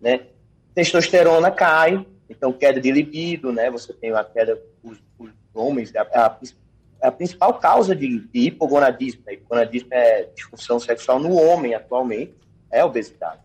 né? 0.00 0.28
Testosterona 0.74 1.50
cai, 1.50 2.06
então 2.26 2.50
queda 2.54 2.80
de 2.80 2.90
libido, 2.90 3.52
né? 3.52 3.70
Você 3.70 3.92
tem 3.92 4.10
uma 4.10 4.24
queda 4.24 4.58
os, 4.82 4.96
os 5.18 5.30
homens, 5.52 5.94
a, 5.94 6.00
a, 6.00 6.38
a, 7.02 7.12
principal 7.12 7.58
causa 7.58 7.94
de, 7.94 8.20
de 8.28 8.46
hipogonadismo, 8.46 9.24
né? 9.26 9.34
hipogonadismo 9.34 9.88
é 9.92 10.22
disfunção 10.34 10.80
sexual 10.80 11.18
no 11.18 11.34
homem 11.34 11.74
atualmente, 11.74 12.32
é 12.70 12.80
a 12.80 12.86
obesidade 12.86 13.40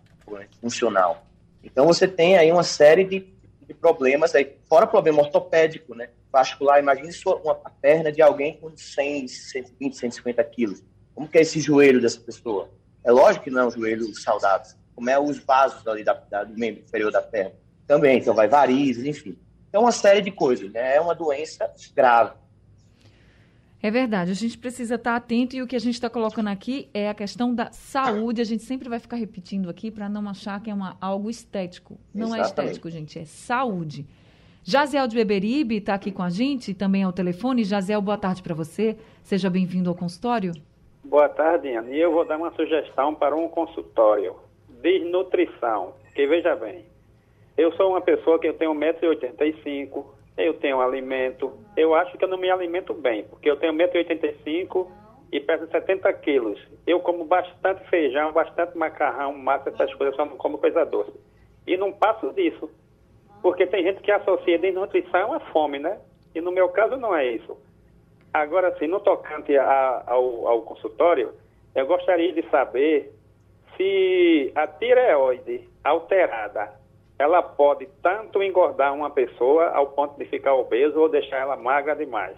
funcional. 0.62 1.28
Então 1.62 1.86
você 1.86 2.08
tem 2.08 2.38
aí 2.38 2.50
uma 2.50 2.64
série 2.64 3.04
de, 3.04 3.28
de 3.68 3.74
problemas 3.74 4.34
aí, 4.34 4.56
fora 4.70 4.88
problema 4.88 5.24
ortopédico, 5.24 5.94
né? 5.94 6.08
Vascular, 6.32 6.80
imagine 6.80 7.12
uma 7.44 7.56
perna 7.82 8.14
de 8.14 8.22
alguém 8.22 8.56
com 8.56 8.72
100, 8.74 9.28
120, 9.28 9.98
150 9.98 10.42
quilos. 10.46 10.82
Como 11.18 11.28
que 11.28 11.40
é 11.40 11.42
esse 11.42 11.60
joelho 11.60 12.00
dessa 12.00 12.20
pessoa? 12.20 12.70
É 13.04 13.12
lógico 13.12 13.46
que 13.46 13.50
não 13.50 13.62
é 13.64 13.66
um 13.66 13.72
joelho 13.72 14.14
saudável 14.16 14.78
como 14.94 15.12
é 15.12 15.20
os 15.20 15.38
vasos 15.38 15.88
ali 15.88 16.04
da, 16.04 16.14
da, 16.14 16.44
do 16.44 16.58
membro 16.58 16.82
inferior 16.82 17.12
da 17.12 17.22
perna. 17.22 17.54
Também, 17.86 18.18
então 18.18 18.34
vai 18.34 18.48
varizes, 18.48 19.06
enfim. 19.06 19.38
Então, 19.70 19.82
uma 19.82 19.92
série 19.92 20.22
de 20.22 20.32
coisas, 20.32 20.72
né? 20.72 20.96
É 20.96 21.00
uma 21.00 21.14
doença 21.14 21.72
grave. 21.96 22.34
É 23.80 23.92
verdade, 23.92 24.32
a 24.32 24.34
gente 24.34 24.58
precisa 24.58 24.96
estar 24.96 25.16
atento 25.16 25.56
e 25.56 25.62
o 25.62 25.68
que 25.68 25.76
a 25.76 25.80
gente 25.80 25.94
está 25.94 26.10
colocando 26.10 26.48
aqui 26.48 26.90
é 26.96 27.10
a 27.10 27.14
questão 27.14 27.54
da 27.54 27.72
saúde. 27.72 28.42
A 28.42 28.44
gente 28.44 28.64
sempre 28.64 28.90
vai 28.90 29.00
ficar 29.00 29.18
repetindo 29.18 29.70
aqui 29.70 29.92
para 29.92 30.10
não 30.10 30.28
achar 30.28 30.60
que 30.62 30.72
é 30.72 30.74
uma, 30.74 30.98
algo 31.00 31.30
estético. 31.30 32.00
Não 32.12 32.36
é 32.36 32.40
Exatamente. 32.40 32.48
é 32.48 32.64
estético, 32.64 32.90
gente, 32.90 33.20
é 33.20 33.26
saúde. 33.26 34.08
Jaziel 34.64 35.08
de 35.08 35.16
Beberibe 35.16 35.78
está 35.78 35.94
aqui 35.94 36.12
com 36.12 36.24
a 36.24 36.30
gente, 36.30 36.74
também 36.74 37.04
ao 37.04 37.14
telefone. 37.14 37.64
Jaziel, 37.64 38.02
boa 38.02 38.18
tarde 38.18 38.42
para 38.42 38.56
você. 38.56 38.98
Seja 39.24 39.50
bem-vindo 39.50 39.90
ao 39.90 39.96
consultório. 39.96 40.54
Boa 41.10 41.30
tarde, 41.30 41.74
Ana. 41.74 41.90
E 41.90 42.02
eu 42.02 42.12
vou 42.12 42.26
dar 42.26 42.36
uma 42.36 42.52
sugestão 42.52 43.16
para 43.16 43.34
um 43.34 43.48
consultório 43.48 44.36
desnutrição. 44.82 45.94
Que 46.14 46.28
veja 46.28 46.54
bem, 46.58 46.84
eu 47.58 47.72
sou 47.74 47.92
uma 47.92 48.02
pessoa 48.02 48.38
que 48.38 48.48
eu 48.48 48.54
tenho 48.56 48.74
1,85m, 48.74 50.06
eu 50.38 50.54
tenho 50.56 50.82
alimento, 50.82 51.54
eu 51.78 51.96
acho 51.96 52.18
que 52.18 52.26
eu 52.26 52.28
não 52.28 52.38
me 52.38 52.52
alimento 52.52 52.94
bem, 52.94 53.24
porque 53.24 53.50
eu 53.50 53.56
tenho 53.56 53.72
1,85m 53.74 54.86
e 55.32 55.40
peso 55.40 55.68
70 55.72 56.12
quilos. 56.14 56.60
Eu 56.86 57.00
como 57.00 57.24
bastante 57.24 57.88
feijão, 57.90 58.34
bastante 58.34 58.78
macarrão, 58.78 59.32
massa, 59.38 59.70
essas 59.70 59.94
coisas, 59.94 60.14
só 60.14 60.26
não 60.26 60.36
como 60.36 60.58
coisa 60.58 60.86
doce. 60.86 61.14
E 61.66 61.78
não 61.78 61.94
passo 61.94 62.34
disso, 62.34 62.70
porque 63.42 63.66
tem 63.66 63.84
gente 63.84 64.02
que 64.02 64.12
associa 64.12 64.60
desnutrição 64.60 65.32
a 65.32 65.40
fome, 65.40 65.80
né? 65.80 66.00
E 66.36 66.42
no 66.42 66.52
meu 66.52 66.68
caso 66.68 66.98
não 66.98 67.16
é 67.16 67.26
isso. 67.26 67.58
Agora, 68.34 68.70
assim, 68.70 68.88
no 68.88 69.00
tocante 69.00 69.58
a, 69.58 70.04
ao, 70.06 70.48
ao 70.48 70.62
consultório, 70.62 71.34
eu 71.74 71.86
gostaria 71.86 72.34
de 72.34 72.48
saber 72.50 73.14
se 73.76 74.52
a 74.56 74.68
tireoide 74.68 75.70
alterada, 75.84 76.74
ela 77.18 77.42
pode 77.42 77.88
tanto 78.02 78.44
engordar 78.44 78.94
uma 78.94 79.10
pessoa 79.10 79.70
ao 79.70 79.88
ponto 79.88 80.18
de 80.18 80.26
ficar 80.26 80.54
obeso 80.54 81.00
ou 81.00 81.10
deixar 81.10 81.38
ela 81.38 81.56
magra 81.56 81.96
demais. 81.96 82.38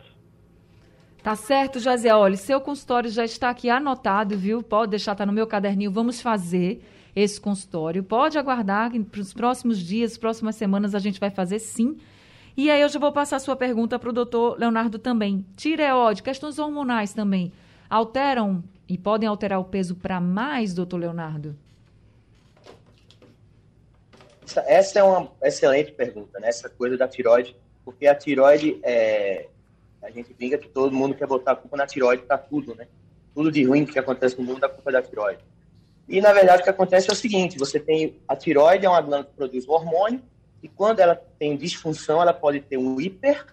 Tá 1.22 1.36
certo, 1.36 1.80
José. 1.80 2.14
Olha, 2.14 2.38
seu 2.38 2.62
consultório 2.62 3.10
já 3.10 3.26
está 3.26 3.50
aqui 3.50 3.70
anotado, 3.70 4.38
viu? 4.38 4.64
Pode 4.64 4.92
deixar, 4.92 5.16
tá 5.16 5.26
no 5.26 5.34
meu 5.34 5.46
caderninho. 5.46 5.92
Vamos 5.92 6.22
fazer 6.22 6.82
esse 7.14 7.42
consultório. 7.42 8.04
Pode 8.04 8.38
aguardar 8.38 8.92
que 8.92 9.00
para 9.04 9.20
os 9.20 9.34
próximos 9.34 9.80
dias, 9.80 10.18
próximas 10.18 10.56
semanas, 10.56 10.96
a 10.96 11.00
gente 11.00 11.20
vai 11.20 11.30
fazer 11.30 11.60
sim. 11.60 11.98
E 12.60 12.70
aí 12.70 12.82
eu 12.82 12.90
já 12.90 13.00
vou 13.00 13.14
passar 13.14 13.38
a 13.38 13.40
sua 13.40 13.56
pergunta 13.56 13.98
para 13.98 14.10
o 14.10 14.12
doutor 14.12 14.60
Leonardo 14.60 15.00
também. 15.00 15.46
Tireoide, 15.56 16.22
questões 16.22 16.60
hormonais 16.60 17.14
também, 17.14 17.54
alteram 17.90 18.62
e 18.86 18.98
podem 18.98 19.30
alterar 19.30 19.62
o 19.62 19.64
peso 19.64 19.96
para 19.96 20.20
mais, 20.20 20.74
doutor 20.74 20.98
Leonardo? 20.98 21.56
Essa 24.68 25.00
é 25.00 25.04
uma 25.04 25.32
excelente 25.42 25.94
pergunta, 25.94 26.38
né? 26.42 26.50
Essa 26.50 26.68
coisa 26.68 26.98
da 26.98 27.08
tiroide, 27.08 27.56
porque 27.86 28.06
a 28.06 28.14
tiroide 28.14 28.78
é. 28.84 29.48
A 30.02 30.12
gente 30.12 30.34
brinca 30.34 30.58
que 30.58 30.68
todo 30.68 30.94
mundo 30.94 31.16
quer 31.16 31.28
botar 31.28 31.54
a 31.54 31.56
culpa 31.56 31.78
na 31.78 31.88
tiroide 31.88 32.24
para 32.24 32.38
tudo, 32.38 32.76
né? 32.76 32.90
Tudo 33.34 33.50
de 33.54 33.64
ruim 33.64 33.86
que 33.86 33.98
acontece 33.98 34.38
no 34.38 34.44
mundo 34.44 34.66
é 34.66 34.68
culpa 34.68 34.92
da 34.92 35.02
tiroide. 35.02 35.40
E, 36.10 36.20
na 36.20 36.34
verdade, 36.34 36.62
o 36.62 36.66
que 36.66 36.70
acontece 36.70 37.10
é 37.10 37.14
o 37.14 37.16
seguinte: 37.16 37.58
você 37.58 37.80
tem. 37.80 38.18
A 38.28 38.36
tiroide 38.36 38.86
é 38.86 38.90
uma 38.90 39.00
glândula 39.00 39.24
que 39.24 39.38
produz 39.38 39.66
o 39.66 39.72
hormônio, 39.72 40.22
e 40.62 40.68
quando 40.68 41.00
ela 41.00 41.16
tem 41.16 41.56
disfunção, 41.56 42.22
ela 42.22 42.34
pode 42.34 42.60
ter 42.62 42.78
um 42.78 43.00
hiper. 43.00 43.46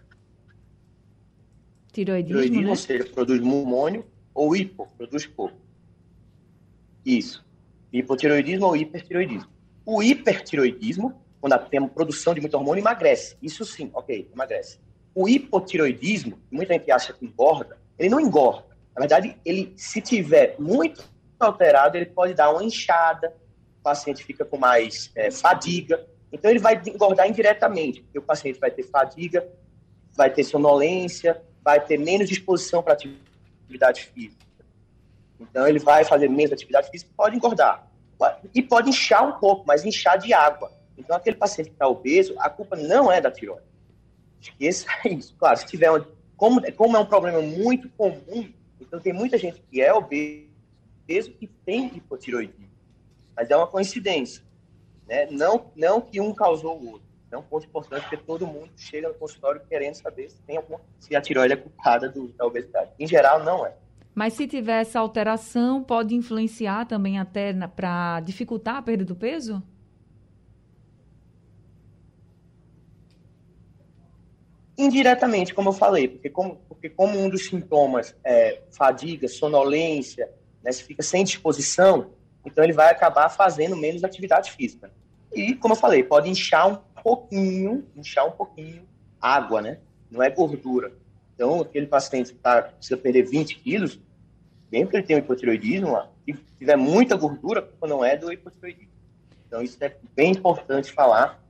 Tiroidismo, 1.92 2.40
tiroidismo 2.40 2.64
né? 2.64 2.70
ou 2.70 2.76
seja, 2.76 3.04
produz 3.06 3.40
hormônio, 3.40 4.06
ou 4.34 4.54
hipo, 4.54 4.86
produz 4.96 5.26
pouco. 5.26 5.56
Isso. 7.04 7.44
Hipotiroidismo 7.92 8.66
ou 8.66 8.76
hipertiroidismo. 8.76 9.48
O 9.84 10.02
hipertiroidismo, 10.02 11.14
quando 11.40 11.58
tem 11.68 11.86
produção 11.88 12.34
de 12.34 12.40
muito 12.40 12.54
hormônio, 12.54 12.82
emagrece. 12.82 13.36
Isso 13.40 13.64
sim, 13.64 13.90
ok, 13.94 14.28
emagrece. 14.32 14.78
O 15.14 15.28
hipotiroidismo, 15.28 16.38
muita 16.50 16.74
gente 16.74 16.90
acha 16.90 17.12
que 17.12 17.24
engorda, 17.24 17.78
ele 17.98 18.08
não 18.08 18.20
engorda. 18.20 18.76
Na 18.94 19.00
verdade, 19.00 19.36
ele, 19.44 19.72
se 19.76 20.00
tiver 20.00 20.56
muito 20.58 21.04
alterado, 21.38 21.96
ele 21.96 22.06
pode 22.06 22.34
dar 22.34 22.50
uma 22.50 22.64
inchada, 22.64 23.32
o 23.78 23.82
paciente 23.82 24.24
fica 24.24 24.44
com 24.44 24.58
mais 24.58 25.10
é, 25.14 25.30
fadiga, 25.30 26.04
Então, 26.32 26.50
ele 26.50 26.60
vai 26.60 26.80
engordar 26.86 27.28
indiretamente, 27.28 28.02
porque 28.02 28.18
o 28.18 28.22
paciente 28.22 28.58
vai 28.58 28.70
ter 28.70 28.82
fadiga, 28.82 29.46
vai 30.14 30.30
ter 30.30 30.44
sonolência, 30.44 31.40
vai 31.62 31.80
ter 31.84 31.98
menos 31.98 32.28
disposição 32.28 32.82
para 32.82 32.94
atividade 32.94 34.04
física. 34.04 34.44
Então, 35.38 35.66
ele 35.66 35.78
vai 35.78 36.04
fazer 36.04 36.28
menos 36.28 36.52
atividade 36.52 36.90
física, 36.90 37.10
pode 37.16 37.36
engordar. 37.36 37.86
E 38.54 38.62
pode 38.62 38.88
inchar 38.88 39.28
um 39.28 39.38
pouco, 39.38 39.64
mas 39.66 39.84
inchar 39.84 40.18
de 40.18 40.32
água. 40.32 40.72
Então, 40.96 41.14
aquele 41.14 41.36
paciente 41.36 41.68
que 41.68 41.74
está 41.74 41.86
obeso, 41.86 42.34
a 42.38 42.48
culpa 42.48 42.76
não 42.76 43.12
é 43.12 43.20
da 43.20 43.30
tireoide. 43.30 43.66
Esqueça 44.40 44.86
isso. 45.08 45.34
Claro, 45.38 45.58
se 45.58 45.66
tiver 45.66 45.90
uma, 45.90 46.08
como, 46.36 46.60
como 46.72 46.96
é 46.96 47.00
um 47.00 47.06
problema 47.06 47.40
muito 47.40 47.88
comum, 47.90 48.52
então 48.80 49.00
tem 49.00 49.12
muita 49.12 49.36
gente 49.38 49.62
que 49.70 49.80
é 49.80 49.92
obeso 49.92 51.32
que 51.38 51.46
tem 51.64 51.86
hipotiroidismo. 51.94 52.66
Mas 53.34 53.50
é 53.50 53.56
uma 53.56 53.66
coincidência. 53.66 54.42
Né? 55.06 55.26
Não, 55.30 55.70
não 55.76 56.00
que 56.00 56.20
um 56.20 56.34
causou 56.34 56.78
o 56.78 56.92
outro. 56.92 57.06
É 57.30 57.36
um 57.36 57.42
ponto 57.42 57.66
importante 57.66 58.02
porque 58.02 58.16
todo 58.16 58.46
mundo 58.46 58.70
chega 58.76 59.08
no 59.08 59.14
consultório 59.14 59.60
querendo 59.68 59.94
saber 59.94 60.30
se, 60.30 60.40
tem 60.42 60.56
alguma, 60.56 60.80
se 60.98 61.14
a 61.14 61.20
tireoide 61.20 61.54
é 61.54 61.56
culpada 61.56 62.08
do, 62.08 62.28
da 62.28 62.46
obesidade. 62.46 62.90
Em 62.98 63.06
geral, 63.06 63.42
não 63.44 63.66
é. 63.66 63.74
Mas 64.14 64.32
se 64.32 64.46
tiver 64.46 64.80
essa 64.80 64.98
alteração, 64.98 65.82
pode 65.82 66.14
influenciar 66.14 66.86
também 66.86 67.18
até 67.18 67.52
para 67.68 68.20
dificultar 68.20 68.76
a 68.76 68.82
perda 68.82 69.04
do 69.04 69.14
peso? 69.14 69.62
Indiretamente, 74.78 75.52
como 75.52 75.70
eu 75.70 75.72
falei, 75.72 76.08
porque 76.08 76.30
como, 76.30 76.56
porque 76.68 76.88
como 76.88 77.18
um 77.18 77.28
dos 77.28 77.46
sintomas 77.46 78.14
é 78.24 78.62
fadiga, 78.70 79.26
sonolência, 79.26 80.30
né, 80.62 80.72
se 80.72 80.82
fica 80.82 81.02
sem 81.02 81.24
disposição, 81.24 82.10
então 82.46 82.62
ele 82.62 82.72
vai 82.72 82.90
acabar 82.90 83.28
fazendo 83.28 83.76
menos 83.76 84.04
atividade 84.04 84.52
física. 84.52 84.90
E, 85.34 85.54
como 85.56 85.74
eu 85.74 85.78
falei, 85.78 86.02
pode 86.02 86.30
inchar 86.30 86.68
um 86.68 86.76
pouquinho, 87.02 87.84
inchar 87.94 88.26
um 88.26 88.30
pouquinho 88.30 88.86
água, 89.20 89.60
né? 89.60 89.78
Não 90.10 90.22
é 90.22 90.30
gordura. 90.30 90.92
Então, 91.34 91.60
aquele 91.60 91.86
paciente 91.86 92.32
que 92.32 92.38
tá, 92.38 92.62
precisa 92.62 92.96
perder 92.96 93.24
20 93.24 93.56
quilos, 93.56 94.00
mesmo 94.70 94.88
que 94.88 94.96
ele 94.96 95.02
tenha 95.02 95.24
um 95.84 95.92
lá, 95.92 96.08
se 96.24 96.34
tiver 96.58 96.76
muita 96.76 97.16
gordura, 97.16 97.68
não 97.82 98.04
é 98.04 98.16
do 98.16 98.32
hipotiroidismo. 98.32 98.92
Então, 99.46 99.60
isso 99.62 99.76
é 99.82 99.94
bem 100.14 100.32
importante 100.32 100.92
falar, 100.92 101.42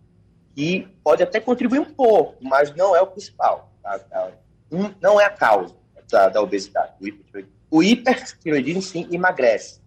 que 0.55 0.89
pode 1.05 1.23
até 1.23 1.39
contribuir 1.39 1.79
um 1.79 1.85
pouco, 1.85 2.37
mas 2.43 2.75
não 2.75 2.97
é 2.97 3.01
o 3.01 3.07
principal. 3.07 3.71
Tá? 3.83 3.99
tá? 3.99 4.33
Não 5.01 5.21
é 5.21 5.25
a 5.27 5.31
causa 5.31 5.75
da, 6.11 6.29
da 6.29 6.43
obesidade. 6.43 6.93
O 7.71 7.83
hipertiroidismo, 7.83 8.83
sim, 8.83 9.07
emagrece. 9.13 9.81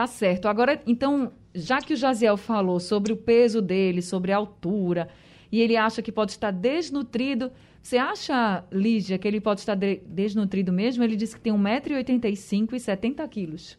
Tá 0.00 0.06
certo. 0.06 0.48
Agora, 0.48 0.80
então, 0.86 1.30
já 1.54 1.78
que 1.78 1.92
o 1.92 1.96
Jaziel 1.96 2.38
falou 2.38 2.80
sobre 2.80 3.12
o 3.12 3.16
peso 3.18 3.60
dele, 3.60 4.00
sobre 4.00 4.32
a 4.32 4.38
altura, 4.38 5.10
e 5.52 5.60
ele 5.60 5.76
acha 5.76 6.00
que 6.00 6.10
pode 6.10 6.30
estar 6.30 6.50
desnutrido, 6.50 7.52
você 7.82 7.98
acha, 7.98 8.64
Lígia, 8.72 9.18
que 9.18 9.28
ele 9.28 9.42
pode 9.42 9.60
estar 9.60 9.74
de 9.74 9.96
desnutrido 10.06 10.72
mesmo? 10.72 11.04
Ele 11.04 11.16
disse 11.16 11.36
que 11.36 11.42
tem 11.42 11.52
1,85m 11.52 12.72
e 12.72 12.80
70 12.80 13.28
quilos. 13.28 13.78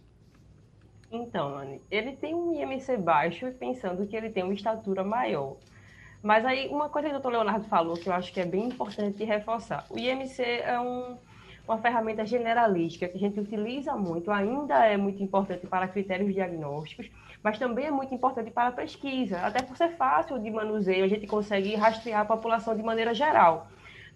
Então, 1.11 1.57
Anne, 1.57 1.81
ele 1.89 2.11
tem 2.11 2.35
um 2.35 2.53
IMC 2.53 2.97
baixo 2.97 3.47
e 3.47 3.51
pensando 3.51 4.05
que 4.05 4.15
ele 4.15 4.29
tem 4.29 4.43
uma 4.43 4.53
estatura 4.53 5.03
maior. 5.03 5.57
Mas 6.21 6.45
aí, 6.45 6.67
uma 6.67 6.87
coisa 6.87 7.07
que 7.07 7.15
o 7.15 7.17
doutor 7.19 7.31
Leonardo 7.31 7.65
falou 7.65 7.95
que 7.95 8.07
eu 8.07 8.13
acho 8.13 8.31
que 8.31 8.39
é 8.39 8.45
bem 8.45 8.67
importante 8.67 9.23
reforçar. 9.23 9.87
O 9.89 9.97
IMC 9.97 10.43
é 10.43 10.79
um, 10.79 11.17
uma 11.71 11.81
ferramenta 11.81 12.25
generalística 12.25 13.07
que 13.07 13.17
a 13.17 13.19
gente 13.19 13.39
utiliza 13.39 13.95
muito, 13.95 14.29
ainda 14.29 14.85
é 14.85 14.97
muito 14.97 15.23
importante 15.23 15.65
para 15.65 15.87
critérios 15.87 16.33
diagnósticos, 16.33 17.09
mas 17.41 17.57
também 17.57 17.85
é 17.85 17.91
muito 17.91 18.13
importante 18.13 18.51
para 18.51 18.71
pesquisa, 18.71 19.39
até 19.39 19.61
por 19.61 19.77
ser 19.77 19.89
fácil 19.95 20.37
de 20.37 20.51
manuseio, 20.51 21.05
a 21.05 21.07
gente 21.07 21.25
consegue 21.25 21.73
rastrear 21.75 22.21
a 22.21 22.25
população 22.25 22.75
de 22.75 22.83
maneira 22.83 23.13
geral. 23.13 23.67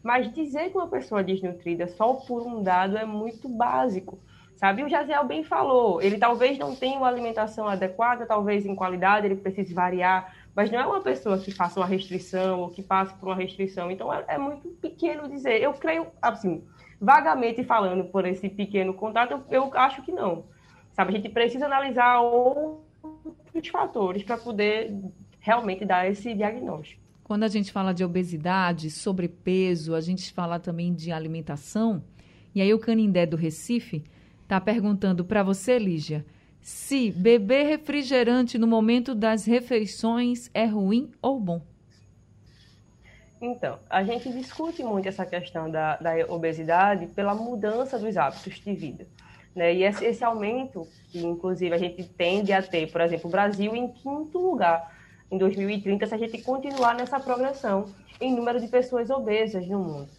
Mas 0.04 0.32
dizer 0.32 0.70
que 0.70 0.78
uma 0.78 0.88
pessoa 0.88 1.24
desnutrida 1.24 1.88
só 1.88 2.14
por 2.14 2.46
um 2.46 2.62
dado 2.62 2.98
é 2.98 3.06
muito 3.06 3.50
básico. 3.50 4.20
Sabe? 4.58 4.84
O 4.84 4.90
Jaziel 4.90 5.26
bem 5.26 5.44
falou, 5.44 6.02
ele 6.02 6.18
talvez 6.18 6.58
não 6.58 6.76
tenha 6.76 6.98
uma 6.98 7.08
alimentação 7.08 7.68
adequada, 7.68 8.26
talvez 8.26 8.66
em 8.66 8.74
qualidade 8.74 9.28
ele 9.28 9.36
precise 9.36 9.74
variar, 9.74 10.34
mas 10.56 10.72
não 10.72 10.80
é 10.80 10.86
uma 10.86 11.02
pessoa 11.02 11.38
que 11.38 11.52
faça 11.52 11.80
uma 11.80 11.86
restrição 11.86 12.62
ou 12.62 12.70
que 12.70 12.82
passe 12.82 13.14
por 13.16 13.28
uma 13.28 13.36
restrição. 13.36 13.92
Então 13.92 14.14
é, 14.14 14.24
é 14.28 14.38
muito 14.38 14.70
pequeno 14.82 15.28
dizer. 15.28 15.62
Eu 15.62 15.74
creio, 15.74 16.08
assim, 16.22 16.64
vagamente 17.00 17.64
falando 17.64 18.06
por 18.06 18.26
esse 18.26 18.50
pequeno 18.50 18.94
contato, 18.94 19.32
eu, 19.32 19.44
eu 19.50 19.72
acho 19.78 20.02
que 20.02 20.12
não. 20.12 20.46
Sabe, 20.94 21.14
a 21.14 21.16
gente 21.18 21.30
precisa 21.30 21.66
analisar 21.66 22.22
outros 22.22 23.68
fatores 23.72 24.24
para 24.24 24.38
poder 24.38 24.96
realmente 25.40 25.86
dar 25.86 26.10
esse 26.10 26.34
diagnóstico. 26.34 27.02
Quando 27.24 27.44
a 27.44 27.48
gente 27.48 27.72
fala 27.72 27.94
de 27.94 28.04
obesidade, 28.04 28.90
sobrepeso, 28.90 29.96
a 29.96 30.02
gente 30.02 30.32
fala 30.32 30.60
também 30.60 30.94
de 30.94 31.12
alimentação. 31.12 32.04
E 32.54 32.62
aí 32.62 32.74
o 32.74 32.80
Canindé 32.80 33.26
do 33.26 33.36
Recife 33.36 34.04
está 34.44 34.62
perguntando 34.62 35.26
para 35.26 35.44
você, 35.44 35.78
Lígia, 35.78 36.26
se 36.62 37.12
beber 37.12 37.66
refrigerante 37.66 38.58
no 38.58 38.66
momento 38.66 39.14
das 39.14 39.46
refeições 39.46 40.50
é 40.54 40.66
ruim 40.66 41.12
ou 41.22 41.40
bom? 41.40 41.62
Então, 43.46 43.80
a 43.90 44.04
gente 44.04 44.32
discute 44.32 44.84
muito 44.84 45.08
essa 45.08 45.26
questão 45.26 45.70
da, 45.70 45.98
da 45.98 46.14
obesidade 46.28 47.08
pela 47.08 47.36
mudança 47.36 48.00
dos 48.00 48.18
hábitos 48.18 48.54
de 48.56 48.74
vida. 48.74 49.08
Né? 49.56 49.74
E 49.76 49.84
esse, 49.84 50.04
esse, 50.04 50.24
aumento, 50.24 50.88
que 51.12 51.20
inclusive 51.24 51.74
a 51.74 51.78
gente 51.78 52.04
tende 52.04 52.52
a 52.52 52.62
ter, 52.62 52.92
por 52.92 53.02
exemplo, 53.02 53.28
o 53.28 53.32
Brasil 53.32 53.76
em 53.76 53.88
quinto 53.88 54.40
lugar 54.40 54.92
em 55.32 55.38
2030, 55.38 56.08
se 56.08 56.16
a 56.16 56.18
gente 56.18 56.42
continuar 56.42 56.96
nessa 56.96 57.20
progressão 57.20 57.86
em 58.20 58.36
número 58.36 58.60
de 58.60 58.68
pessoas 58.68 59.10
obesas 59.10 59.68
no 59.68 59.80
mundo. 59.80 60.10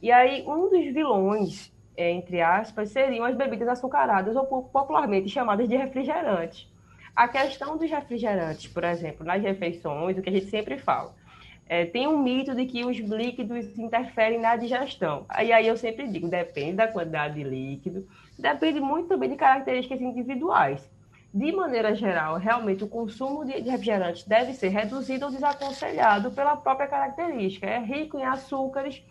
E 0.00 0.10
aí, 0.10 0.44
um 0.46 0.68
dos 0.70 0.84
vilões 0.92 1.72
é, 1.96 2.10
entre 2.10 2.40
aspas, 2.40 2.90
seriam 2.90 3.24
as 3.24 3.36
bebidas 3.36 3.68
açucaradas 3.68 4.34
ou 4.34 4.46
popularmente 4.46 5.28
chamadas 5.28 5.68
de 5.68 5.76
refrigerantes. 5.76 6.70
A 7.14 7.28
questão 7.28 7.76
dos 7.76 7.90
refrigerantes, 7.90 8.72
por 8.72 8.84
exemplo, 8.84 9.26
nas 9.26 9.42
refeições, 9.42 10.16
o 10.16 10.22
que 10.22 10.30
a 10.30 10.32
gente 10.32 10.46
sempre 10.46 10.78
fala, 10.78 11.14
é, 11.66 11.86
tem 11.86 12.06
um 12.06 12.22
mito 12.22 12.54
de 12.54 12.66
que 12.66 12.84
os 12.84 12.96
líquidos 12.98 13.78
interferem 13.78 14.40
na 14.40 14.56
digestão. 14.56 15.26
E 15.42 15.52
aí 15.52 15.66
eu 15.66 15.76
sempre 15.76 16.06
digo, 16.08 16.28
depende 16.28 16.74
da 16.74 16.88
quantidade 16.88 17.34
de 17.34 17.44
líquido, 17.44 18.06
depende 18.38 18.80
muito 18.80 19.08
também 19.08 19.30
de 19.30 19.36
características 19.36 20.00
individuais. 20.00 20.90
De 21.34 21.50
maneira 21.50 21.94
geral, 21.94 22.36
realmente 22.36 22.84
o 22.84 22.88
consumo 22.88 23.42
de 23.44 23.52
refrigerantes 23.60 24.24
deve 24.24 24.52
ser 24.52 24.68
reduzido 24.68 25.24
ou 25.24 25.30
desaconselhado 25.30 26.30
pela 26.30 26.56
própria 26.56 26.86
característica. 26.86 27.66
É 27.66 27.78
rico 27.78 28.18
em 28.18 28.24
açúcares 28.24 29.02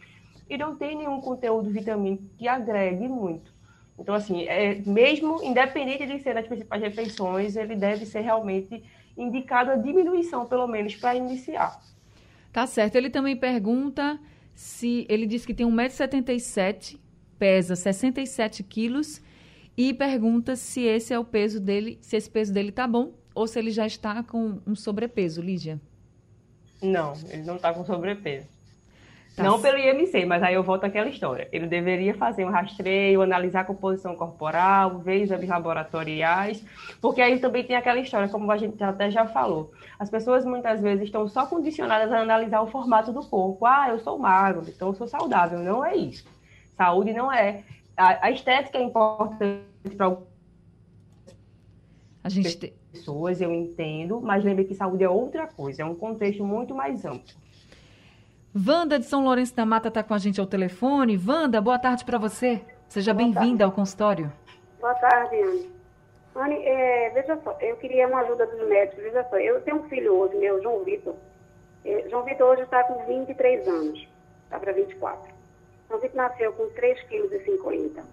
e 0.47 0.55
não 0.55 0.75
tem 0.75 0.95
nenhum 0.95 1.19
conteúdo 1.19 1.71
vitamínico 1.71 2.23
que 2.37 2.47
agregue 2.47 3.07
muito. 3.07 3.51
Então, 3.97 4.13
assim, 4.13 4.43
é, 4.47 4.75
mesmo 4.85 5.41
independente 5.43 6.05
de 6.05 6.19
ser 6.19 6.35
nas 6.35 6.45
principais 6.45 6.81
refeições, 6.81 7.55
ele 7.55 7.75
deve 7.75 8.05
ser 8.05 8.21
realmente 8.21 8.83
indicado 9.17 9.71
a 9.71 9.75
diminuição, 9.75 10.45
pelo 10.45 10.67
menos, 10.67 10.95
para 10.95 11.15
iniciar. 11.15 11.79
Tá 12.51 12.67
certo. 12.67 12.95
Ele 12.95 13.09
também 13.09 13.35
pergunta 13.35 14.19
se 14.53 15.05
ele 15.09 15.25
diz 15.25 15.45
que 15.45 15.53
tem 15.53 15.65
1,77m, 15.65 16.99
pesa 17.39 17.75
67 17.75 18.63
quilos 18.63 19.21
e 19.77 19.93
pergunta 19.93 20.55
se 20.55 20.81
esse 20.81 21.13
é 21.13 21.19
o 21.19 21.25
peso 21.25 21.59
dele, 21.59 21.97
se 22.01 22.15
esse 22.15 22.29
peso 22.29 22.53
dele 22.53 22.71
tá 22.71 22.87
bom 22.87 23.13
ou 23.33 23.47
se 23.47 23.57
ele 23.57 23.71
já 23.71 23.87
está 23.87 24.21
com 24.21 24.59
um 24.67 24.75
sobrepeso, 24.75 25.41
Lígia. 25.41 25.79
Não, 26.81 27.13
ele 27.29 27.43
não 27.43 27.55
está 27.55 27.73
com 27.73 27.85
sobrepeso. 27.85 28.47
Tá 29.35 29.43
não 29.43 29.61
pelo 29.61 29.77
IMC, 29.77 30.25
mas 30.25 30.43
aí 30.43 30.53
eu 30.53 30.63
volto 30.63 30.83
àquela 30.83 31.07
história. 31.07 31.47
Ele 31.51 31.65
deveria 31.65 32.13
fazer 32.13 32.43
um 32.45 32.49
rastreio, 32.49 33.21
analisar 33.21 33.61
a 33.61 33.63
composição 33.63 34.15
corporal, 34.15 34.99
ver 34.99 35.21
exames 35.21 35.47
laboratoriais, 35.47 36.63
porque 36.99 37.21
aí 37.21 37.39
também 37.39 37.63
tem 37.63 37.75
aquela 37.75 37.99
história, 37.99 38.27
como 38.27 38.51
a 38.51 38.57
gente 38.57 38.83
até 38.83 39.09
já 39.09 39.25
falou. 39.25 39.71
As 39.97 40.09
pessoas 40.09 40.43
muitas 40.43 40.81
vezes 40.81 41.05
estão 41.05 41.27
só 41.27 41.45
condicionadas 41.45 42.11
a 42.11 42.19
analisar 42.19 42.61
o 42.61 42.67
formato 42.67 43.13
do 43.13 43.25
corpo. 43.25 43.65
Ah, 43.65 43.87
eu 43.89 43.99
sou 43.99 44.19
magro, 44.19 44.63
então 44.67 44.89
eu 44.89 44.95
sou 44.95 45.07
saudável. 45.07 45.59
Não 45.59 45.85
é 45.85 45.95
isso. 45.95 46.25
Saúde 46.75 47.13
não 47.13 47.31
é. 47.31 47.63
A, 47.95 48.27
a 48.27 48.31
estética 48.31 48.77
é 48.77 48.83
importante 48.83 49.63
para 49.95 50.17
a 52.23 52.29
gente 52.29 52.73
pessoas, 52.91 53.41
eu 53.41 53.51
entendo, 53.53 54.21
mas 54.21 54.43
lembre 54.43 54.65
que 54.65 54.75
saúde 54.75 55.03
é 55.03 55.09
outra 55.09 55.47
coisa, 55.47 55.81
é 55.81 55.85
um 55.85 55.95
contexto 55.95 56.43
muito 56.43 56.75
mais 56.75 57.05
amplo. 57.05 57.33
Wanda 58.53 58.99
de 58.99 59.05
São 59.05 59.23
Lourenço 59.23 59.55
da 59.55 59.65
Mata 59.65 59.87
está 59.87 60.03
com 60.03 60.13
a 60.13 60.17
gente 60.17 60.41
ao 60.41 60.45
telefone. 60.45 61.17
Wanda, 61.17 61.61
boa 61.61 61.79
tarde 61.79 62.03
para 62.03 62.17
você. 62.17 62.61
Seja 62.89 63.13
bem-vinda 63.13 63.63
ao 63.63 63.71
consultório. 63.71 64.29
Boa 64.81 64.93
tarde, 64.95 65.41
Anne. 65.41 65.71
Anne, 66.35 66.65
é, 66.65 67.11
veja 67.11 67.39
só, 67.45 67.57
eu 67.61 67.77
queria 67.77 68.09
uma 68.09 68.19
ajuda 68.19 68.45
dos 68.45 68.67
médicos. 68.67 69.01
Veja 69.01 69.23
só, 69.29 69.37
eu 69.37 69.61
tenho 69.61 69.77
um 69.77 69.83
filho 69.87 70.13
hoje, 70.15 70.35
meu, 70.35 70.61
João 70.61 70.83
Vitor. 70.83 71.15
É, 71.85 72.09
João 72.09 72.25
Vitor 72.25 72.49
hoje 72.49 72.63
está 72.63 72.83
com 72.83 73.05
23 73.05 73.65
anos, 73.69 74.05
está 74.43 74.59
para 74.59 74.73
24. 74.73 75.33
João 75.87 76.01
Vitor 76.01 76.17
nasceu 76.17 76.51
com 76.51 76.63
3,50 76.71 77.93
kg. 77.93 78.03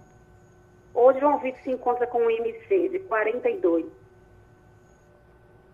Hoje, 0.93 1.19
João 1.19 1.39
Vitor 1.39 1.61
se 1.63 1.71
encontra 1.71 2.07
com 2.07 2.19
um 2.19 2.31
IMC 2.31 2.87
de 2.87 2.99
42, 2.99 3.85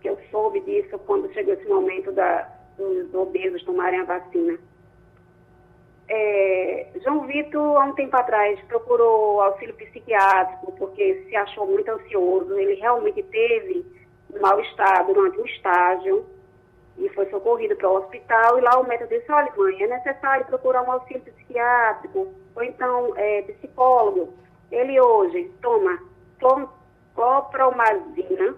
que 0.00 0.10
o 0.10 0.18
soube 0.28 0.60
disso 0.62 0.98
quando 1.06 1.32
chegou 1.32 1.54
esse 1.54 1.68
momento 1.68 2.10
da, 2.10 2.55
dos 2.76 3.14
obesos 3.14 3.62
tomarem 3.64 4.00
a 4.00 4.04
vacina. 4.04 4.58
É, 6.08 6.86
João 7.02 7.26
Vitor, 7.26 7.80
há 7.80 7.84
um 7.84 7.94
tempo 7.94 8.16
atrás, 8.16 8.60
procurou 8.68 9.40
auxílio 9.40 9.74
psiquiátrico 9.74 10.72
porque 10.72 11.24
se 11.28 11.36
achou 11.36 11.66
muito 11.66 11.90
ansioso. 11.90 12.56
Ele 12.58 12.74
realmente 12.74 13.22
teve 13.24 13.84
um 14.32 14.40
mal-estar 14.40 15.04
durante 15.06 15.40
um 15.40 15.46
estágio 15.46 16.24
e 16.98 17.08
foi 17.10 17.28
socorrido 17.30 17.74
para 17.76 17.90
o 17.90 17.96
hospital. 17.96 18.58
E 18.58 18.62
lá 18.62 18.78
o 18.78 18.86
médico 18.86 19.08
disse: 19.08 19.30
Olha, 19.30 19.52
mãe, 19.56 19.82
é 19.82 19.86
necessário 19.88 20.46
procurar 20.46 20.82
um 20.82 20.92
auxílio 20.92 21.22
psiquiátrico 21.22 22.32
ou 22.54 22.62
então 22.62 23.12
é, 23.16 23.42
psicólogo. 23.42 24.32
Ele 24.70 25.00
hoje 25.00 25.50
toma 25.60 25.98
clopromazina, 27.14 28.54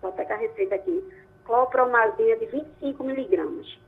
vou 0.00 0.10
até 0.10 0.32
a 0.32 0.36
receita 0.36 0.74
aqui, 0.74 1.04
clopromazina 1.46 2.36
de 2.36 2.46
25 2.46 3.04
miligramas. 3.04 3.78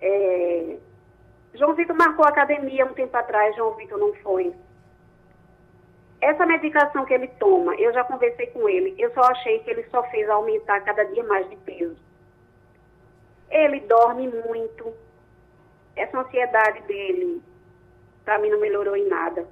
É, 0.00 0.76
João 1.54 1.74
Vitor 1.74 1.96
marcou 1.96 2.24
a 2.24 2.28
academia 2.28 2.86
um 2.86 2.92
tempo 2.92 3.16
atrás, 3.16 3.56
João 3.56 3.74
Vitor 3.74 3.98
não 3.98 4.14
foi. 4.14 4.54
Essa 6.20 6.46
medicação 6.46 7.04
que 7.04 7.14
ele 7.14 7.28
toma, 7.38 7.74
eu 7.76 7.92
já 7.92 8.04
conversei 8.04 8.48
com 8.48 8.68
ele, 8.68 8.94
eu 8.98 9.12
só 9.12 9.22
achei 9.22 9.60
que 9.60 9.70
ele 9.70 9.84
só 9.90 10.02
fez 10.04 10.28
aumentar 10.28 10.80
cada 10.80 11.04
dia 11.04 11.24
mais 11.24 11.48
de 11.48 11.56
peso. 11.56 11.96
Ele 13.50 13.80
dorme 13.80 14.28
muito. 14.28 14.92
Essa 15.96 16.20
ansiedade 16.20 16.82
dele, 16.82 17.42
para 18.24 18.38
mim, 18.38 18.50
não 18.50 18.60
melhorou 18.60 18.96
em 18.96 19.08
nada. 19.08 19.46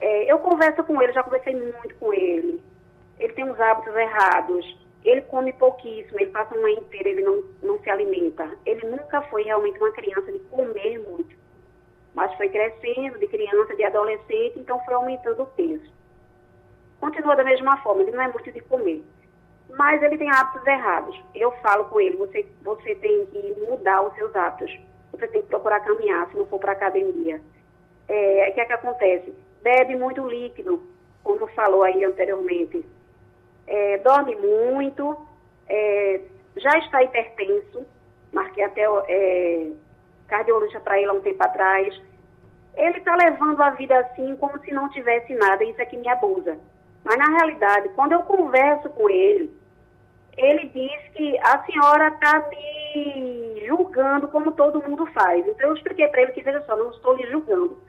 É, 0.00 0.30
eu 0.30 0.38
converso 0.40 0.84
com 0.84 1.00
ele, 1.00 1.12
já 1.12 1.22
conversei 1.22 1.54
muito 1.54 1.94
com 1.96 2.12
ele. 2.12 2.62
Ele 3.18 3.32
tem 3.32 3.44
uns 3.44 3.58
hábitos 3.58 3.94
errados 3.94 4.81
ele 5.04 5.22
come 5.22 5.52
pouquíssimo, 5.54 6.18
ele 6.20 6.30
passa 6.30 6.56
uma 6.56 6.70
inteira, 6.70 7.08
ele 7.08 7.22
não, 7.22 7.42
não 7.62 7.78
se 7.80 7.90
alimenta. 7.90 8.48
Ele 8.64 8.86
nunca 8.86 9.20
foi 9.22 9.42
realmente 9.42 9.78
uma 9.78 9.90
criança 9.90 10.30
de 10.30 10.38
comer 10.40 10.98
muito. 11.00 11.34
Mas 12.14 12.32
foi 12.36 12.48
crescendo 12.48 13.18
de 13.18 13.26
criança, 13.26 13.74
de 13.74 13.84
adolescente, 13.84 14.58
então 14.58 14.78
foi 14.84 14.94
aumentando 14.94 15.42
o 15.42 15.46
peso. 15.46 15.90
Continua 17.00 17.34
da 17.34 17.42
mesma 17.42 17.76
forma, 17.78 18.02
ele 18.02 18.12
não 18.12 18.22
é 18.22 18.28
muito 18.28 18.52
de 18.52 18.60
comer. 18.60 19.02
Mas 19.70 20.00
ele 20.02 20.18
tem 20.18 20.30
hábitos 20.30 20.64
errados. 20.66 21.20
Eu 21.34 21.50
falo 21.62 21.86
com 21.86 22.00
ele, 22.00 22.16
você, 22.16 22.46
você 22.62 22.94
tem 22.96 23.26
que 23.26 23.56
mudar 23.68 24.02
os 24.02 24.14
seus 24.14 24.34
hábitos. 24.36 24.78
Você 25.10 25.26
tem 25.28 25.42
que 25.42 25.48
procurar 25.48 25.80
caminhar, 25.80 26.28
se 26.28 26.36
não 26.36 26.46
for 26.46 26.60
para 26.60 26.72
academia. 26.72 27.40
É, 28.08 28.48
o 28.50 28.54
que 28.54 28.60
é 28.60 28.64
que 28.66 28.72
acontece? 28.72 29.34
Bebe 29.62 29.96
muito 29.96 30.26
líquido, 30.28 30.82
como 31.24 31.46
falou 31.48 31.82
aí 31.82 32.04
anteriormente 32.04 32.84
é, 33.66 33.98
dorme 33.98 34.34
muito, 34.36 35.16
é, 35.68 36.20
já 36.56 36.78
está 36.78 37.02
hipertenso, 37.02 37.86
marquei 38.32 38.64
até 38.64 38.82
é, 39.08 39.70
cardiologista 40.28 40.80
para 40.80 40.98
ele 40.98 41.10
há 41.10 41.12
um 41.12 41.20
tempo 41.20 41.42
atrás. 41.42 42.00
Ele 42.74 42.98
está 42.98 43.14
levando 43.14 43.62
a 43.62 43.70
vida 43.70 43.98
assim 43.98 44.34
como 44.36 44.58
se 44.60 44.72
não 44.72 44.88
tivesse 44.90 45.34
nada, 45.34 45.64
isso 45.64 45.80
é 45.80 45.86
que 45.86 45.96
me 45.96 46.08
abusa. 46.08 46.58
Mas 47.04 47.18
na 47.18 47.38
realidade, 47.38 47.88
quando 47.90 48.12
eu 48.12 48.22
converso 48.22 48.88
com 48.90 49.10
ele, 49.10 49.52
ele 50.36 50.68
diz 50.68 51.14
que 51.14 51.38
a 51.38 51.62
senhora 51.64 52.08
está 52.08 52.48
me 52.48 53.64
julgando 53.66 54.28
como 54.28 54.52
todo 54.52 54.82
mundo 54.82 55.06
faz. 55.06 55.46
Então 55.46 55.68
eu 55.68 55.76
expliquei 55.76 56.08
para 56.08 56.22
ele 56.22 56.32
que, 56.32 56.42
veja 56.42 56.62
só, 56.62 56.76
não 56.76 56.90
estou 56.90 57.14
lhe 57.14 57.30
julgando. 57.30 57.82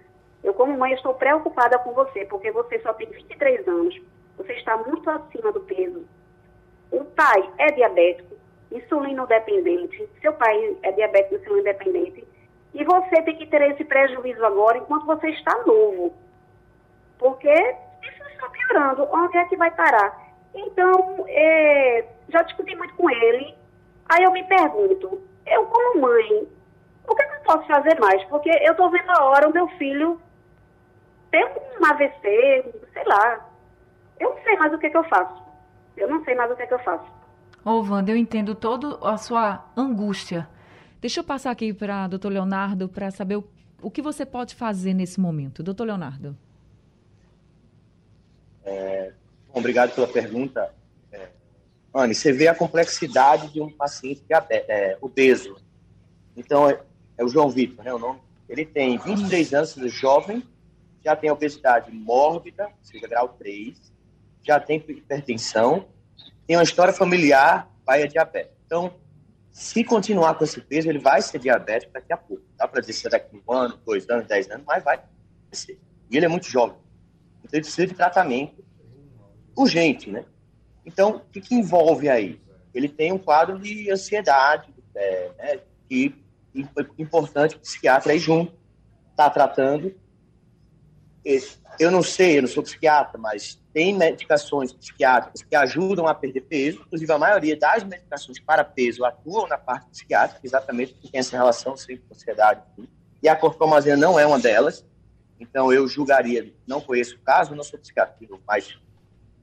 Eu, 0.43 0.53
como 0.53 0.77
mãe, 0.77 0.93
estou 0.93 1.13
preocupada 1.13 1.79
com 1.79 1.93
você, 1.93 2.25
porque 2.25 2.51
você 2.51 2.79
só 2.79 2.93
tem 2.93 3.07
23 3.07 3.65
anos 3.67 4.01
você 4.37 4.53
está 4.53 4.77
muito 4.77 5.09
acima 5.09 5.51
do 5.51 5.61
peso. 5.61 6.05
O 6.91 7.03
pai 7.05 7.49
é 7.57 7.71
diabético, 7.71 8.35
insulino 8.71 9.25
dependente, 9.27 10.09
seu 10.21 10.33
pai 10.33 10.77
é 10.83 10.91
diabético, 10.91 11.35
insulino 11.35 11.63
dependente, 11.63 12.27
e 12.73 12.83
você 12.83 13.21
tem 13.21 13.35
que 13.35 13.45
ter 13.45 13.61
esse 13.71 13.83
prejuízo 13.83 14.43
agora 14.43 14.77
enquanto 14.77 15.05
você 15.05 15.29
está 15.29 15.55
novo. 15.65 16.13
Porque 17.19 17.51
isso 17.51 18.23
está 18.31 18.49
piorando. 18.49 19.07
Onde 19.11 19.37
é 19.37 19.45
que 19.45 19.55
vai 19.55 19.69
parar? 19.71 20.33
Então, 20.55 21.25
é, 21.27 22.05
já 22.29 22.41
discuti 22.41 22.75
muito 22.75 22.95
com 22.95 23.09
ele. 23.09 23.55
Aí 24.09 24.23
eu 24.23 24.31
me 24.31 24.43
pergunto, 24.43 25.21
eu 25.45 25.65
como 25.67 26.01
mãe, 26.01 26.47
o 27.07 27.15
que, 27.15 27.23
é 27.23 27.35
eu 27.35 27.41
posso 27.43 27.67
fazer 27.67 27.99
mais? 27.99 28.23
Porque 28.25 28.49
eu 28.49 28.71
estou 28.71 28.89
vendo 28.89 29.09
a 29.11 29.23
hora 29.23 29.47
o 29.47 29.53
meu 29.53 29.67
filho 29.69 30.19
ter 31.31 31.45
um 31.45 31.85
AVC, 31.85 32.73
sei 32.93 33.03
lá, 33.05 33.49
eu 34.23 34.29
não 34.29 34.43
sei 34.43 34.55
mais 34.57 34.73
o 34.73 34.77
que, 34.77 34.89
que 34.89 34.97
eu 34.97 35.03
faço. 35.03 35.43
Eu 35.97 36.09
não 36.09 36.23
sei 36.23 36.35
mais 36.35 36.51
o 36.51 36.55
que, 36.55 36.65
que 36.65 36.73
eu 36.73 36.79
faço. 36.79 37.05
Ô, 37.65 37.81
Wanda, 37.81 38.11
eu 38.11 38.17
entendo 38.17 38.55
toda 38.55 38.97
a 39.07 39.17
sua 39.17 39.65
angústia. 39.75 40.47
Deixa 40.99 41.19
eu 41.19 41.23
passar 41.23 41.51
aqui 41.51 41.73
para 41.73 42.07
doutor 42.07 42.31
Leonardo 42.31 42.87
para 42.87 43.11
saber 43.11 43.37
o, 43.37 43.43
o 43.81 43.91
que 43.91 44.01
você 44.01 44.25
pode 44.25 44.55
fazer 44.55 44.93
nesse 44.93 45.19
momento. 45.19 45.61
Doutor 45.61 45.85
Leonardo. 45.85 46.37
É, 48.63 49.11
bom, 49.47 49.59
obrigado 49.59 49.93
pela 49.93 50.07
pergunta. 50.07 50.73
É, 51.11 51.27
Anne, 51.93 52.15
você 52.15 52.31
vê 52.31 52.47
a 52.47 52.55
complexidade 52.55 53.51
de 53.51 53.61
um 53.61 53.69
paciente 53.69 54.23
é, 54.49 54.97
obeso. 55.01 55.57
Então, 56.35 56.69
é, 56.69 56.81
é, 57.17 57.23
o 57.23 57.27
João 57.27 57.49
Vitor, 57.49 57.83
né, 57.83 57.93
o 57.93 57.99
nome? 57.99 58.19
Ele 58.47 58.65
tem 58.65 58.97
23 58.97 59.53
anos, 59.53 59.75
jovem, 59.91 60.43
já 61.03 61.15
tem 61.15 61.31
obesidade 61.31 61.91
mórbida, 61.91 62.69
seja 62.81 63.07
grau 63.07 63.29
3, 63.29 63.92
já 64.43 64.59
tem 64.59 64.77
hipertensão, 64.77 65.87
tem 66.45 66.57
uma 66.57 66.63
história 66.63 66.93
familiar, 66.93 67.69
pai 67.85 68.03
é 68.03 68.07
diabético. 68.07 68.55
Então, 68.65 68.93
se 69.51 69.83
continuar 69.83 70.35
com 70.35 70.43
esse 70.43 70.59
peso, 70.59 70.89
ele 70.89 70.99
vai 70.99 71.21
ser 71.21 71.39
diabético 71.39 71.93
daqui 71.93 72.11
a 72.11 72.17
pouco. 72.17 72.43
Dá 72.57 72.67
para 72.67 72.81
dizer 72.81 72.93
se 72.93 73.07
é 73.07 73.09
daqui 73.09 73.41
um 73.47 73.53
ano, 73.53 73.79
dois 73.85 74.09
anos, 74.09 74.27
dez 74.27 74.49
anos, 74.49 74.65
mas 74.65 74.83
vai 74.83 74.99
ser. 75.51 75.79
E 76.09 76.17
ele 76.17 76.25
é 76.25 76.29
muito 76.29 76.47
jovem. 76.47 76.75
Então, 77.39 77.51
ele 77.53 77.61
precisa 77.61 77.87
de 77.87 77.93
tratamento 77.93 78.63
urgente, 79.55 80.09
né? 80.09 80.25
Então, 80.85 81.17
o 81.17 81.19
que, 81.19 81.39
que 81.39 81.55
envolve 81.55 82.09
aí? 82.09 82.41
Ele 82.73 82.89
tem 82.89 83.11
um 83.11 83.17
quadro 83.17 83.59
de 83.59 83.91
ansiedade, 83.91 84.73
é, 84.95 85.31
né, 85.37 85.59
que 85.87 86.15
é 86.55 87.01
importante 87.01 87.55
o 87.55 87.59
psiquiatra 87.59 88.11
aí 88.11 88.19
junto, 88.19 88.53
está 89.11 89.29
tratando. 89.29 89.95
Eu 91.79 91.91
não 91.91 92.03
sei, 92.03 92.37
eu 92.37 92.41
não 92.41 92.49
sou 92.49 92.63
psiquiatra, 92.63 93.17
mas 93.17 93.62
tem 93.73 93.93
medicações 93.97 94.71
psiquiátricas 94.71 95.41
que 95.41 95.55
ajudam 95.55 96.07
a 96.07 96.13
perder 96.13 96.41
peso, 96.41 96.81
inclusive 96.85 97.11
a 97.11 97.17
maioria 97.17 97.57
das 97.57 97.83
medicações 97.83 98.39
para 98.39 98.63
peso 98.63 99.03
atuam 99.03 99.47
na 99.47 99.57
parte 99.57 99.89
psiquiátrica, 99.89 100.41
exatamente 100.43 100.93
porque 100.93 101.07
tem 101.07 101.19
essa 101.19 101.35
relação 101.35 101.75
sempre 101.75 102.03
com 102.07 102.13
a 102.13 102.15
sociedade. 102.15 102.61
E 103.21 103.27
a 103.27 103.35
corpomazina 103.35 103.97
não 103.97 104.19
é 104.19 104.27
uma 104.27 104.39
delas, 104.39 104.85
então 105.39 105.73
eu 105.73 105.87
julgaria, 105.87 106.53
não 106.67 106.79
conheço 106.79 107.15
o 107.15 107.19
caso, 107.19 107.55
não 107.55 107.63
sou 107.63 107.79
psiquiatra, 107.79 108.15
mas 108.47 108.77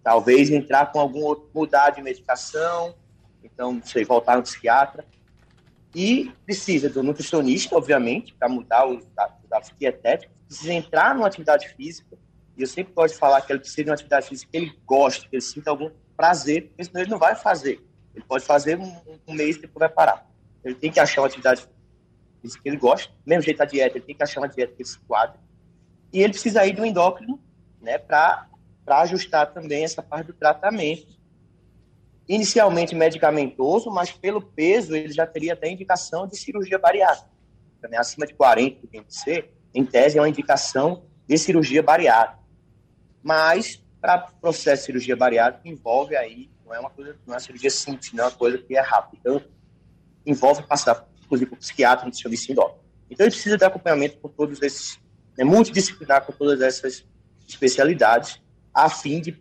talvez 0.03 0.51
entrar 0.51 0.93
com 0.93 1.01
algum 1.01 1.25
outro, 1.25 1.51
mudar 1.53 1.91
de 1.91 2.01
medicação, 2.01 2.95
então, 3.43 3.73
não 3.75 3.83
sei, 3.85 4.05
voltar 4.05 4.37
no 4.37 4.43
psiquiatra. 4.43 5.05
E 5.95 6.33
precisa 6.45 6.89
do 6.89 7.03
nutricionista, 7.03 7.77
obviamente, 7.77 8.33
para 8.35 8.49
mudar 8.49 8.87
os 8.87 9.05
dados 9.49 9.73
dietéticos, 9.79 10.37
precisa 10.47 10.73
entrar 10.73 11.15
numa 11.15 11.27
atividade 11.27 11.69
física, 11.71 12.17
e 12.61 12.63
eu 12.63 12.67
sempre 12.67 12.93
gosto 12.93 13.15
de 13.15 13.19
falar 13.19 13.41
que 13.41 13.51
ele 13.51 13.61
precisa 13.61 13.85
de 13.85 13.89
uma 13.89 13.95
atividade 13.95 14.29
física 14.29 14.51
que 14.53 14.59
ele 14.59 14.79
goste, 14.85 15.27
que 15.31 15.37
ele 15.37 15.41
sinta 15.41 15.71
algum 15.71 15.91
prazer, 16.15 16.69
porque 16.69 16.85
senão 16.85 17.01
ele 17.01 17.11
não 17.11 17.19
vai 17.19 17.35
fazer. 17.35 17.83
Ele 18.15 18.23
pode 18.23 18.45
fazer 18.45 18.79
um, 18.79 19.01
um 19.27 19.33
mês 19.33 19.57
e 19.57 19.63
depois 19.63 19.81
vai 19.81 19.89
parar. 19.89 20.31
Ele 20.63 20.75
tem 20.75 20.93
que 20.93 21.01
achar 21.01 21.23
uma 21.23 21.27
atividade 21.27 21.67
física 22.43 22.63
que 22.63 22.69
ele 22.69 22.77
gosta, 22.77 23.11
mesmo 23.25 23.41
jeito 23.41 23.63
a 23.63 23.65
dieta, 23.65 23.97
ele 23.97 24.05
tem 24.05 24.15
que 24.15 24.23
achar 24.23 24.43
uma 24.43 24.49
dieta 24.49 24.75
que 24.75 24.83
ele 24.83 24.89
se 24.91 24.99
quadre. 25.01 25.41
E 26.13 26.21
ele 26.21 26.35
precisa 26.35 26.67
ir 26.67 26.79
um 26.79 26.85
endócrino, 26.85 27.41
né, 27.81 27.97
para 27.97 28.47
ajustar 28.89 29.55
também 29.55 29.83
essa 29.83 30.03
parte 30.03 30.27
do 30.27 30.35
tratamento. 30.35 31.19
Inicialmente 32.29 32.95
medicamentoso, 32.95 33.91
mas 33.91 34.13
pelo 34.13 34.43
peso 34.43 34.95
ele 34.95 35.15
já 35.15 35.27
teria 35.27 35.55
até 35.55 35.71
indicação 35.71 36.27
de 36.27 36.37
cirurgia 36.37 36.79
bariátrica. 36.79 37.31
Acima 37.97 38.27
de 38.27 38.35
40 38.35 38.87
tem 38.89 39.03
que 39.03 39.15
ser, 39.15 39.51
em 39.75 39.83
tese 39.83 40.19
é 40.19 40.21
uma 40.21 40.29
indicação 40.29 41.05
de 41.27 41.39
cirurgia 41.39 41.83
bariátrica. 41.83 42.40
Mas, 43.23 43.83
para 44.01 44.29
o 44.29 44.41
processo 44.41 44.83
de 44.83 44.87
cirurgia 44.87 45.17
bariátrica, 45.17 45.69
envolve 45.69 46.17
aí, 46.17 46.51
não 46.65 46.75
é 46.75 46.81
uma 46.81 46.91
coisa, 46.91 47.17
não 47.27 47.35
é 47.35 47.37
uma 47.37 47.41
cirurgia 47.41 47.71
simples, 47.71 48.13
não 48.13 48.25
é 48.25 48.27
uma 48.29 48.37
coisa 48.37 48.59
que 48.59 48.77
é 48.77 48.81
rápida. 48.81 49.19
Então, 49.21 49.43
envolve 50.25 50.63
passar, 50.63 51.07
inclusive, 51.25 51.51
por 51.51 51.59
psiquiatra, 51.59 52.07
nutricionista 52.07 52.53
endócrino. 52.53 52.81
Então, 53.11 53.27
ele 53.27 53.33
precisa 53.33 53.59
de 53.59 53.65
acompanhamento 53.65 54.19
com 54.19 54.29
todos 54.29 54.63
esses, 54.63 54.99
é 55.37 55.45
multidisciplinar 55.45 56.25
com 56.25 56.33
todas 56.33 56.61
essas 56.61 57.05
especialidades, 57.47 58.41
a 58.73 58.89
fim 58.89 59.21
de, 59.21 59.33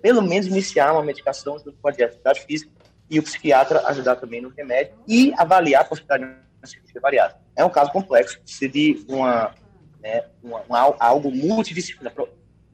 pelo 0.00 0.22
menos, 0.22 0.46
iniciar 0.46 0.92
uma 0.92 1.04
medicação 1.04 1.58
junto 1.58 1.74
com 1.74 1.88
a 1.88 1.90
atividade 1.90 2.40
física 2.40 2.72
e 3.10 3.18
o 3.18 3.22
psiquiatra 3.22 3.86
ajudar 3.88 4.16
também 4.16 4.40
no 4.40 4.48
remédio 4.48 4.94
e 5.06 5.32
avaliar 5.36 5.82
a 5.82 5.84
possibilidade 5.84 6.24
de 6.62 6.70
cirurgia 6.70 7.00
bariátrica. 7.00 7.40
É 7.54 7.64
um 7.64 7.70
caso 7.70 7.90
complexo, 7.92 8.40
precisa 8.40 8.70
de 8.70 9.04
uma, 9.08 9.54
né, 10.00 10.24
uma, 10.42 10.60
uma 10.62 10.96
algo 10.98 11.30
multidisciplinar, 11.30 12.14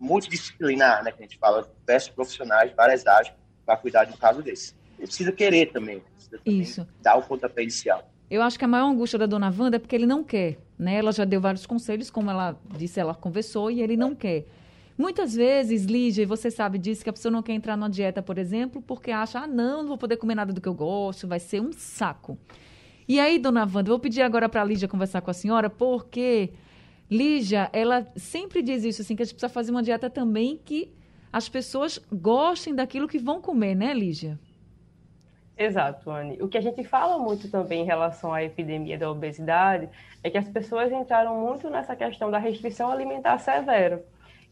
multidisciplinar, 0.05 1.03
né, 1.03 1.11
que 1.11 1.23
a 1.23 1.27
gente 1.27 1.39
fala, 1.39 1.69
diversos 1.81 2.11
profissionais, 2.11 2.73
várias 2.77 3.07
áreas, 3.07 3.33
para 3.65 3.77
cuidar 3.77 4.05
de 4.05 4.13
um 4.13 4.17
caso 4.17 4.43
desse. 4.43 4.75
precisa 4.99 5.33
querer 5.33 5.73
também. 5.73 6.01
Precisa 6.01 6.39
também 6.39 6.61
Isso. 6.61 6.87
Dar 7.01 7.17
o 7.17 7.23
pontapé 7.23 7.63
inicial. 7.63 8.11
Eu 8.31 8.43
acho 8.43 8.59
que 8.59 8.65
a 8.65 8.69
maior 8.69 8.89
angústia 8.89 9.19
da 9.19 9.27
dona 9.27 9.53
Wanda 9.57 9.77
é 9.77 9.79
porque 9.79 9.95
ele 9.97 10.07
não 10.07 10.23
quer, 10.23 10.59
né? 10.79 10.97
Ela 10.97 11.13
já 11.13 11.25
deu 11.25 11.41
vários 11.41 11.67
conselhos, 11.67 12.11
como 12.11 12.31
ela 12.31 12.59
disse, 12.77 13.01
ela 13.01 13.15
conversou 13.15 13.71
e 13.71 13.81
ele 13.81 13.97
não 13.97 14.15
quer. 14.15 14.47
Muitas 14.97 15.35
vezes, 15.35 15.85
Lígia, 15.85 16.23
e 16.23 16.27
você 16.27 16.51
sabe 16.51 16.79
disso, 16.79 17.03
que 17.03 17.11
a 17.11 17.13
pessoa 17.13 17.33
não 17.33 17.43
quer 17.43 17.53
entrar 17.53 17.77
numa 17.77 17.91
dieta, 17.91 18.23
por 18.23 18.39
exemplo, 18.39 18.81
porque 18.81 19.11
acha, 19.11 19.41
ah, 19.41 19.47
não, 19.47 19.83
não 19.83 19.89
vou 19.89 19.99
poder 19.99 20.17
comer 20.17 20.35
nada 20.35 20.53
do 20.53 20.61
que 20.61 20.69
eu 20.69 20.75
gosto, 20.75 21.27
vai 21.27 21.41
ser 21.41 21.61
um 21.61 21.73
saco. 21.73 22.39
E 23.07 23.21
aí, 23.21 23.39
dona 23.39 23.63
Wanda, 23.63 23.89
eu 23.89 23.95
vou 23.95 23.99
pedir 23.99 24.23
agora 24.23 24.49
para 24.49 24.63
a 24.63 24.65
Lígia 24.65 24.89
conversar 24.89 25.21
com 25.21 25.31
a 25.31 25.35
senhora, 25.35 25.69
porque 25.69 26.51
Lígia, 27.11 27.69
ela 27.73 28.07
sempre 28.17 28.63
diz 28.63 28.85
isso, 28.85 29.03
assim, 29.03 29.15
que 29.15 29.23
a 29.23 29.25
gente 29.25 29.35
precisa 29.35 29.53
fazer 29.53 29.71
uma 29.71 29.83
dieta 29.83 30.09
também 30.09 30.57
que 30.57 30.93
as 31.33 31.49
pessoas 31.49 31.99
gostem 32.13 32.75
daquilo 32.75 33.09
que 33.09 33.19
vão 33.19 33.41
comer, 33.41 33.75
né, 33.75 33.93
Lígia? 33.93 34.39
Exato, 35.57 36.11
Anne. 36.11 36.41
O 36.43 36.49
que 36.49 36.59
a 36.59 36.61
gente 36.61 36.83
fala 36.83 37.19
muito 37.19 37.49
também 37.49 37.83
em 37.83 37.87
relação 37.87 38.33
à 38.33 38.43
epidemia 38.43 38.99
da 38.99 39.11
obesidade 39.11 39.89
é 40.23 40.31
que 40.31 40.39
as 40.39 40.49
pessoas 40.49 40.91
entraram 40.91 41.41
muito 41.41 41.71
nessa 41.71 41.95
questão 41.95 42.31
da 42.31 42.39
restrição 42.39 42.91
alimentar 42.91 43.39
severa. 43.39 44.05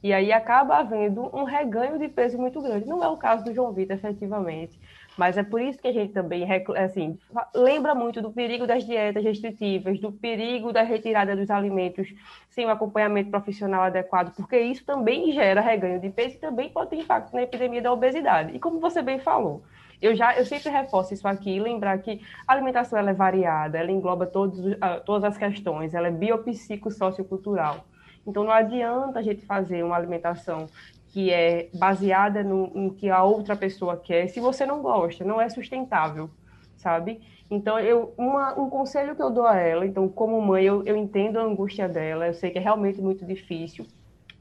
E 0.02 0.12
aí 0.12 0.32
acaba 0.32 0.78
havendo 0.78 1.30
um 1.34 1.44
reganho 1.44 1.98
de 1.98 2.08
peso 2.08 2.36
muito 2.36 2.60
grande. 2.60 2.86
Não 2.86 3.02
é 3.02 3.08
o 3.08 3.16
caso 3.16 3.44
do 3.44 3.54
João 3.54 3.72
Vitor, 3.72 3.96
efetivamente. 3.96 4.78
Mas 5.16 5.36
é 5.36 5.42
por 5.42 5.60
isso 5.60 5.78
que 5.78 5.88
a 5.88 5.92
gente 5.92 6.12
também 6.12 6.46
assim, 6.76 7.18
lembra 7.54 7.94
muito 7.94 8.22
do 8.22 8.32
perigo 8.32 8.66
das 8.66 8.84
dietas 8.84 9.22
restritivas, 9.22 10.00
do 10.00 10.10
perigo 10.10 10.72
da 10.72 10.82
retirada 10.82 11.36
dos 11.36 11.50
alimentos 11.50 12.12
sem 12.48 12.64
o 12.66 12.70
acompanhamento 12.70 13.30
profissional 13.30 13.82
adequado, 13.82 14.34
porque 14.34 14.58
isso 14.58 14.84
também 14.84 15.32
gera 15.32 15.60
reganho 15.60 16.00
de 16.00 16.10
peso 16.10 16.36
e 16.36 16.38
também 16.38 16.70
pode 16.70 16.90
ter 16.90 16.96
impacto 16.96 17.32
na 17.34 17.42
epidemia 17.42 17.82
da 17.82 17.92
obesidade. 17.92 18.54
E 18.54 18.58
como 18.58 18.80
você 18.80 19.02
bem 19.02 19.18
falou, 19.18 19.62
eu 20.00 20.14
já 20.14 20.36
eu 20.36 20.44
sempre 20.44 20.70
reforço 20.70 21.14
isso 21.14 21.28
aqui, 21.28 21.60
lembrar 21.60 21.96
que 21.98 22.20
a 22.46 22.52
alimentação 22.52 22.98
ela 22.98 23.10
é 23.10 23.14
variada, 23.14 23.78
ela 23.78 23.92
engloba 23.92 24.26
todos, 24.26 24.60
todas 25.04 25.24
as 25.24 25.38
questões, 25.38 25.94
ela 25.94 26.08
é 26.08 26.10
biopsicossociocultural. 26.10 27.84
Então 28.26 28.44
não 28.44 28.52
adianta 28.52 29.18
a 29.18 29.22
gente 29.22 29.44
fazer 29.44 29.82
uma 29.82 29.96
alimentação 29.96 30.66
que 31.12 31.30
é 31.30 31.68
baseada 31.74 32.42
no, 32.42 32.94
que 32.94 33.10
a 33.10 33.22
outra 33.22 33.54
pessoa 33.54 33.98
quer, 33.98 34.28
se 34.28 34.40
você 34.40 34.64
não 34.64 34.80
gosta, 34.80 35.22
não 35.22 35.38
é 35.38 35.48
sustentável, 35.48 36.30
sabe? 36.76 37.20
Então, 37.50 37.78
eu, 37.78 38.14
uma, 38.16 38.58
um 38.58 38.70
conselho 38.70 39.14
que 39.14 39.22
eu 39.22 39.30
dou 39.30 39.46
a 39.46 39.56
ela, 39.56 39.84
então, 39.84 40.08
como 40.08 40.40
mãe, 40.40 40.64
eu, 40.64 40.82
eu 40.86 40.96
entendo 40.96 41.38
a 41.38 41.42
angústia 41.42 41.86
dela, 41.86 42.26
eu 42.26 42.34
sei 42.34 42.50
que 42.50 42.58
é 42.58 42.62
realmente 42.62 42.98
muito 42.98 43.26
difícil, 43.26 43.86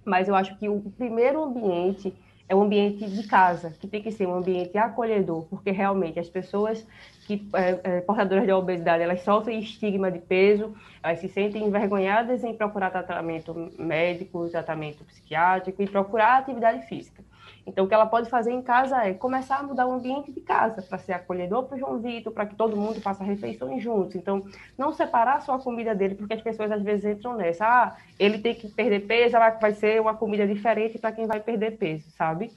mas 0.05 0.29
eu 0.29 0.35
acho 0.35 0.57
que 0.57 0.69
o 0.69 0.79
primeiro 0.97 1.43
ambiente 1.43 2.13
é 2.47 2.55
o 2.55 2.61
ambiente 2.61 3.09
de 3.09 3.27
casa, 3.27 3.73
que 3.79 3.87
tem 3.87 4.01
que 4.01 4.11
ser 4.11 4.27
um 4.27 4.35
ambiente 4.35 4.77
acolhedor, 4.77 5.45
porque 5.49 5.71
realmente 5.71 6.19
as 6.19 6.29
pessoas 6.29 6.85
que 7.25 7.47
é, 7.53 7.79
é, 7.83 8.01
portadoras 8.01 8.45
de 8.45 8.51
obesidade, 8.51 9.03
elas 9.03 9.21
sofrem 9.21 9.59
estigma 9.59 10.11
de 10.11 10.19
peso, 10.19 10.73
elas 11.01 11.19
se 11.19 11.29
sentem 11.29 11.63
envergonhadas 11.63 12.43
em 12.43 12.53
procurar 12.53 12.89
tratamento 12.89 13.71
médico, 13.77 14.49
tratamento 14.49 15.03
psiquiátrico 15.05 15.81
e 15.81 15.87
procurar 15.87 16.39
atividade 16.39 16.85
física. 16.87 17.23
Então, 17.65 17.85
o 17.85 17.87
que 17.87 17.93
ela 17.93 18.05
pode 18.05 18.29
fazer 18.29 18.51
em 18.51 18.61
casa 18.61 19.05
é 19.05 19.13
começar 19.13 19.57
a 19.57 19.63
mudar 19.63 19.85
o 19.85 19.91
ambiente 19.91 20.31
de 20.31 20.41
casa 20.41 20.81
para 20.81 20.97
ser 20.97 21.13
acolhedor 21.13 21.63
para 21.63 21.75
o 21.75 21.79
João 21.79 21.99
Vitor, 21.99 22.33
para 22.33 22.45
que 22.45 22.55
todo 22.55 22.75
mundo 22.75 22.99
faça 23.01 23.23
refeições 23.23 23.83
juntos. 23.83 24.15
Então, 24.15 24.43
não 24.77 24.91
separar 24.91 25.41
só 25.41 25.55
a 25.55 25.59
comida 25.59 25.93
dele, 25.93 26.15
porque 26.15 26.33
as 26.33 26.41
pessoas 26.41 26.71
às 26.71 26.81
vezes 26.81 27.05
entram 27.05 27.35
nessa. 27.35 27.65
Ah, 27.65 27.95
ele 28.17 28.39
tem 28.39 28.55
que 28.55 28.67
perder 28.67 29.01
peso, 29.01 29.37
vai 29.59 29.73
ser 29.73 30.01
uma 30.01 30.15
comida 30.15 30.47
diferente 30.47 30.97
para 30.97 31.11
quem 31.11 31.27
vai 31.27 31.39
perder 31.39 31.77
peso, 31.77 32.09
sabe? 32.11 32.51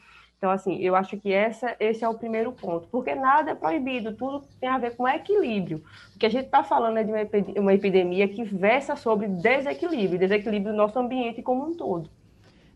Então, 0.44 0.52
assim, 0.52 0.76
eu 0.78 0.94
acho 0.94 1.16
que 1.16 1.32
essa, 1.32 1.74
esse 1.80 2.04
é 2.04 2.08
o 2.08 2.18
primeiro 2.18 2.52
ponto, 2.52 2.86
porque 2.90 3.14
nada 3.14 3.52
é 3.52 3.54
proibido, 3.54 4.14
tudo 4.14 4.44
tem 4.60 4.68
a 4.68 4.76
ver 4.76 4.94
com 4.94 5.08
equilíbrio. 5.08 5.82
O 6.14 6.18
que 6.18 6.26
a 6.26 6.28
gente 6.28 6.44
está 6.44 6.62
falando 6.62 6.98
é 6.98 7.02
de 7.02 7.58
uma 7.58 7.72
epidemia 7.72 8.28
que 8.28 8.44
versa 8.44 8.94
sobre 8.94 9.26
desequilíbrio, 9.26 10.18
desequilíbrio 10.18 10.72
do 10.72 10.76
nosso 10.76 10.98
ambiente 10.98 11.40
como 11.40 11.64
um 11.66 11.74
todo. 11.74 12.10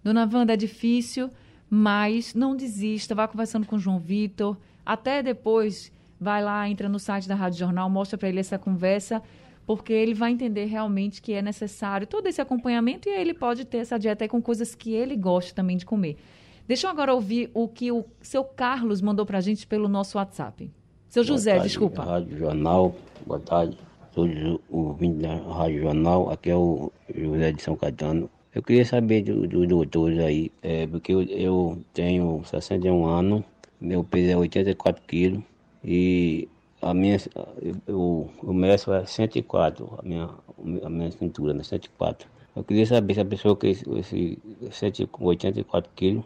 Dona 0.03 0.27
Wanda, 0.33 0.55
é 0.55 0.57
difícil, 0.57 1.29
mas 1.71 2.35
não 2.35 2.57
desista, 2.57 3.15
vá 3.15 3.29
conversando 3.29 3.67
com 3.67 3.77
o 3.77 3.79
João 3.79 3.99
Vitor, 3.99 4.57
até 4.85 5.23
depois 5.23 5.93
vai 6.21 6.43
lá, 6.43 6.69
entra 6.69 6.89
no 6.89 6.99
site 6.99 7.29
da 7.29 7.35
Rádio 7.35 7.59
Jornal, 7.59 7.89
mostra 7.91 8.19
para 8.19 8.29
ele 8.29 8.41
essa 8.41 8.59
conversa, 8.59 9.23
porque 9.67 9.93
ele 9.93 10.15
vai 10.15 10.33
entender 10.33 10.65
realmente 10.65 11.21
que 11.21 11.33
é 11.33 11.43
necessário 11.43 12.07
todo 12.07 12.27
esse 12.27 12.41
acompanhamento 12.41 13.09
e 13.09 13.13
aí 13.13 13.21
ele 13.21 13.35
pode 13.35 13.65
ter 13.65 13.79
essa 13.79 13.99
dieta 13.99 14.27
com 14.27 14.41
coisas 14.41 14.75
que 14.75 14.95
ele 14.95 15.15
gosta 15.15 15.55
também 15.55 15.77
de 15.77 15.85
comer. 15.85 16.17
Deixa 16.67 16.87
eu 16.87 16.91
agora 16.91 17.15
ouvir 17.15 17.51
o 17.55 17.69
que 17.69 17.93
o 17.93 18.05
seu 18.21 18.45
Carlos 18.45 19.01
mandou 19.01 19.25
para 19.25 19.39
a 19.39 19.41
gente 19.41 19.67
pelo 19.67 19.89
nosso 19.89 20.19
WhatsApp. 20.19 20.71
Seu 21.09 21.25
José, 21.25 21.53
tarde, 21.53 21.69
desculpa. 21.69 22.03
Rádio 22.03 22.39
Jornal, 22.39 22.95
boa 23.27 23.41
tarde. 23.41 23.79
Todos 24.15 24.37
os 24.37 24.61
ouvintes 24.69 25.23
da 25.23 25.35
Rádio 25.37 25.83
Jornal, 25.83 26.31
aqui 26.31 26.51
é 26.51 26.57
o 26.57 26.93
José 27.15 27.53
de 27.53 27.63
São 27.63 27.77
Caetano. 27.77 28.31
Eu 28.55 28.63
queria 28.63 28.85
saber 28.85 29.23
dos 29.23 29.49
do 29.49 29.67
doutores 29.67 30.19
aí, 30.19 30.51
é, 30.63 30.87
porque 30.87 31.13
eu, 31.13 31.23
eu, 31.23 31.79
tenho 31.93 32.43
61 32.45 33.07
anos, 33.07 33.45
meu 33.81 34.03
peso 34.03 34.31
é 34.33 34.37
84 34.37 35.03
quilos 35.07 35.43
e 35.85 36.49
a 36.81 36.95
minha, 36.95 37.19
eu, 37.87 38.31
o 38.43 38.53
meço 38.53 38.93
é 38.93 39.05
104, 39.05 39.99
a 39.99 40.03
minha, 40.03 40.31
a 40.83 40.89
minha 40.89 41.11
cintura, 41.11 41.53
né, 41.53 41.63
104. 41.63 42.29
Eu 42.57 42.65
queria 42.65 42.87
saber 42.87 43.15
se 43.15 43.21
a 43.21 43.25
pessoa 43.25 43.57
que 43.57 43.69
esse, 43.69 44.39
esse 44.63 45.09
84 45.21 45.91
quilos 45.95 46.25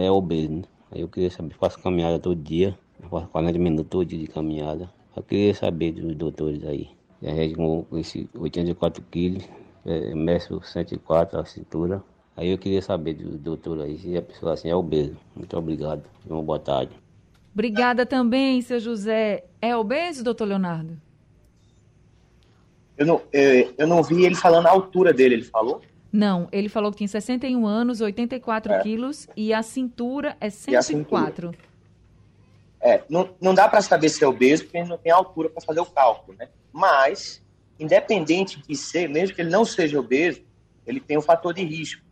é 0.00 0.10
obeso, 0.10 0.52
né? 0.52 0.62
Eu 0.94 1.08
queria 1.08 1.30
saber, 1.30 1.54
faço 1.54 1.80
caminhada 1.80 2.18
todo 2.18 2.36
dia, 2.36 2.78
faço 3.10 3.26
40 3.28 3.58
minutos 3.58 3.86
todo 3.90 4.04
dia 4.04 4.18
de 4.18 4.28
caminhada. 4.28 4.88
Eu 5.16 5.22
queria 5.22 5.54
saber 5.54 5.92
dos 5.92 6.14
doutores 6.14 6.64
aí. 6.64 6.88
É, 7.22 7.48
com 7.50 7.86
esse 7.92 8.28
84 8.38 9.02
quilos, 9.10 9.48
é, 9.84 10.14
meço 10.14 10.60
104 10.62 11.38
a 11.38 11.44
cintura. 11.44 12.02
Aí 12.36 12.50
eu 12.50 12.58
queria 12.58 12.82
saber 12.82 13.14
do 13.14 13.38
doutor 13.38 13.80
aí 13.80 13.98
se 13.98 14.16
a 14.16 14.22
pessoa 14.22 14.54
assim 14.54 14.68
é 14.68 14.74
obeso. 14.74 15.16
Muito 15.34 15.56
obrigado. 15.56 16.02
Uma 16.26 16.42
boa 16.42 16.58
tarde. 16.58 16.92
Obrigada 17.52 18.04
também, 18.04 18.60
seu 18.62 18.80
José. 18.80 19.44
É 19.62 19.76
obeso, 19.76 20.24
doutor 20.24 20.46
Leonardo? 20.46 21.00
Eu 22.96 23.06
não, 23.06 23.22
eu, 23.32 23.74
eu 23.78 23.86
não 23.86 24.02
vi 24.02 24.24
ele 24.24 24.34
falando 24.34 24.66
a 24.66 24.70
altura 24.70 25.12
dele, 25.12 25.36
ele 25.36 25.44
falou? 25.44 25.80
Não, 26.12 26.48
ele 26.52 26.68
falou 26.68 26.90
que 26.92 26.98
tinha 26.98 27.08
61 27.08 27.66
anos, 27.66 28.00
84 28.00 28.72
é. 28.72 28.82
quilos 28.82 29.28
e 29.36 29.52
a 29.52 29.62
cintura 29.62 30.36
é 30.40 30.48
104. 30.48 31.48
Cintura? 31.48 31.58
É, 32.80 33.02
não, 33.08 33.30
não 33.40 33.54
dá 33.54 33.68
para 33.68 33.80
saber 33.80 34.08
se 34.08 34.22
é 34.22 34.28
obeso 34.28 34.64
porque 34.64 34.78
ele 34.78 34.88
não 34.88 34.98
tem 34.98 35.10
altura 35.10 35.48
para 35.48 35.60
fazer 35.60 35.80
o 35.80 35.86
cálculo, 35.86 36.36
né? 36.38 36.48
Mas, 36.72 37.42
independente 37.78 38.62
de 38.62 38.76
ser, 38.76 39.08
mesmo 39.08 39.34
que 39.34 39.42
ele 39.42 39.50
não 39.50 39.64
seja 39.64 39.98
obeso, 39.98 40.42
ele 40.86 41.00
tem 41.00 41.18
um 41.18 41.22
fator 41.22 41.52
de 41.52 41.64
risco, 41.64 42.02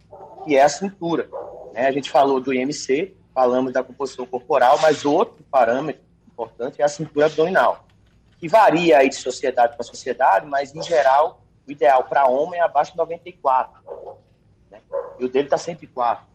que 0.45 0.57
é 0.57 0.63
a 0.63 0.69
cintura. 0.69 1.29
Né? 1.73 1.87
A 1.87 1.93
gente 1.93 2.11
falou 2.11 2.41
do 2.41 2.53
IMC, 2.53 3.15
falamos 3.35 3.73
da 3.73 3.83
composição 3.83 4.27
corporal, 4.27 4.79
mas 4.81 5.05
outro 5.05 5.45
parâmetro 5.51 6.03
importante 6.27 6.81
é 6.81 6.85
a 6.85 6.89
cintura 6.89 7.27
abdominal, 7.27 7.87
que 8.39 8.49
varia 8.49 8.99
aí 8.99 9.09
de 9.09 9.17
sociedade 9.17 9.77
para 9.77 9.85
sociedade, 9.85 10.47
mas 10.47 10.75
em 10.75 10.83
geral 10.83 11.43
o 11.67 11.71
ideal 11.71 12.05
para 12.05 12.27
homem 12.27 12.59
é 12.59 12.63
abaixo 12.63 12.93
de 12.93 12.99
94. 12.99 13.81
Né? 14.71 14.81
E 15.19 15.25
o 15.25 15.29
dele 15.29 15.47
está 15.47 15.59
104. 15.59 16.33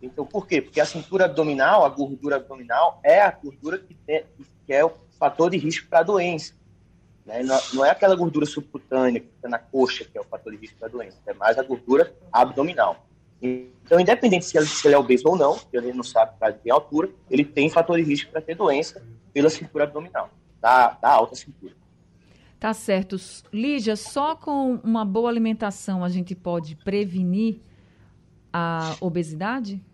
Então, 0.00 0.24
por 0.24 0.46
quê? 0.46 0.62
Porque 0.62 0.80
a 0.80 0.86
cintura 0.86 1.24
abdominal, 1.24 1.84
a 1.84 1.88
gordura 1.88 2.36
abdominal, 2.36 3.00
é 3.02 3.20
a 3.20 3.30
gordura 3.30 3.78
que, 3.78 3.94
tem, 3.94 4.24
que 4.64 4.72
é 4.72 4.84
o 4.84 4.92
fator 5.18 5.50
de 5.50 5.58
risco 5.58 5.88
para 5.88 6.00
a 6.00 6.04
doença. 6.04 6.54
Né? 7.28 7.42
Não, 7.74 7.84
é 7.84 7.90
aquela 7.90 8.16
gordura 8.16 8.46
subcutânea 8.46 9.20
que 9.20 9.26
fica 9.26 9.50
na 9.50 9.58
coxa 9.58 10.02
que 10.02 10.16
é 10.16 10.20
o 10.20 10.24
fator 10.24 10.50
de 10.50 10.58
risco 10.58 10.78
para 10.78 10.88
a 10.88 10.90
doença, 10.90 11.18
é 11.26 11.34
mais 11.34 11.58
a 11.58 11.62
gordura 11.62 12.10
abdominal. 12.32 13.04
Então, 13.40 14.00
independente 14.00 14.46
se 14.46 14.56
ele, 14.56 14.66
se 14.66 14.88
ele 14.88 14.94
é 14.94 14.98
obeso 14.98 15.28
ou 15.28 15.36
não, 15.36 15.60
ele 15.70 15.92
não 15.92 16.02
sabe 16.02 16.32
para 16.38 16.54
tem 16.54 16.72
altura, 16.72 17.10
ele 17.30 17.44
tem 17.44 17.68
fator 17.68 17.98
de 17.98 18.02
risco 18.02 18.32
para 18.32 18.40
ter 18.40 18.54
doença 18.54 19.02
pela 19.30 19.50
cintura 19.50 19.84
abdominal, 19.84 20.30
da, 20.58 20.92
da 20.92 21.10
alta 21.10 21.36
cintura. 21.36 21.74
Tá 22.58 22.72
certo. 22.72 23.16
Lígia, 23.52 23.94
só 23.94 24.34
com 24.34 24.76
uma 24.82 25.04
boa 25.04 25.28
alimentação 25.28 26.02
a 26.02 26.08
gente 26.08 26.34
pode 26.34 26.76
prevenir 26.76 27.60
a 28.50 28.96
obesidade? 29.02 29.84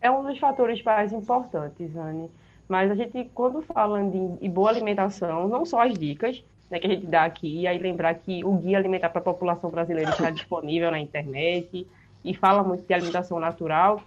É 0.00 0.08
um 0.08 0.22
dos 0.22 0.38
fatores 0.38 0.80
mais 0.84 1.12
importantes, 1.12 1.94
Anne. 1.96 2.30
Mas 2.68 2.90
a 2.90 2.94
gente, 2.94 3.30
quando 3.34 3.62
fala 3.62 4.02
de, 4.04 4.28
de 4.36 4.48
boa 4.48 4.68
alimentação, 4.68 5.48
não 5.48 5.64
só 5.64 5.82
as 5.82 5.94
dicas 5.94 6.44
né, 6.70 6.78
que 6.78 6.86
a 6.86 6.90
gente 6.90 7.06
dá 7.06 7.24
aqui, 7.24 7.60
e 7.60 7.66
aí 7.66 7.78
lembrar 7.78 8.14
que 8.14 8.44
o 8.44 8.52
Guia 8.52 8.78
Alimentar 8.78 9.08
para 9.08 9.20
a 9.20 9.24
População 9.24 9.70
Brasileira 9.70 10.10
está 10.10 10.30
disponível 10.30 10.90
na 10.90 11.00
internet 11.00 11.86
e 12.24 12.34
fala 12.34 12.62
muito 12.62 12.86
de 12.86 12.92
alimentação 12.92 13.40
natural, 13.40 14.02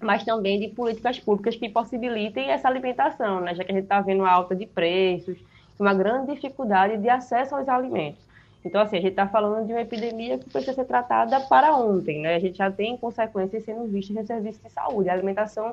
mas 0.00 0.24
também 0.24 0.60
de 0.60 0.68
políticas 0.68 1.18
públicas 1.18 1.56
que 1.56 1.68
possibilitem 1.68 2.50
essa 2.50 2.68
alimentação, 2.68 3.40
né, 3.40 3.54
já 3.54 3.64
que 3.64 3.72
a 3.72 3.74
gente 3.74 3.84
está 3.84 4.00
vendo 4.00 4.24
a 4.24 4.30
alta 4.30 4.54
de 4.54 4.66
preços, 4.66 5.38
uma 5.78 5.92
grande 5.92 6.34
dificuldade 6.34 6.96
de 6.98 7.08
acesso 7.08 7.54
aos 7.54 7.68
alimentos. 7.68 8.24
Então, 8.64 8.80
assim, 8.80 8.96
a 8.96 9.00
gente 9.00 9.10
está 9.10 9.28
falando 9.28 9.66
de 9.66 9.72
uma 9.72 9.82
epidemia 9.82 10.38
que 10.38 10.50
precisa 10.50 10.72
ser 10.72 10.84
tratada 10.86 11.38
para 11.40 11.76
ontem, 11.76 12.20
né? 12.20 12.34
A 12.34 12.40
gente 12.40 12.58
já 12.58 12.68
tem 12.68 12.96
consequências 12.96 13.64
sendo 13.64 13.86
vistas 13.86 14.16
no 14.16 14.26
serviço 14.26 14.60
de 14.60 14.70
saúde. 14.70 15.08
A 15.08 15.12
alimentação 15.12 15.72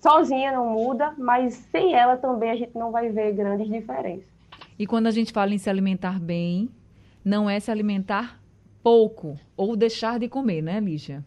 sozinha 0.00 0.52
não 0.52 0.70
muda, 0.70 1.14
mas 1.18 1.54
sem 1.70 1.94
ela 1.94 2.16
também 2.16 2.50
a 2.50 2.56
gente 2.56 2.76
não 2.76 2.90
vai 2.90 3.10
ver 3.10 3.32
grandes 3.32 3.68
diferenças. 3.68 4.24
E 4.78 4.86
quando 4.86 5.06
a 5.06 5.10
gente 5.10 5.32
fala 5.32 5.52
em 5.52 5.58
se 5.58 5.68
alimentar 5.68 6.18
bem, 6.18 6.70
não 7.24 7.48
é 7.48 7.60
se 7.60 7.70
alimentar 7.70 8.40
pouco 8.82 9.38
ou 9.56 9.76
deixar 9.76 10.18
de 10.18 10.28
comer, 10.28 10.62
né, 10.62 10.80
Lígia? 10.80 11.24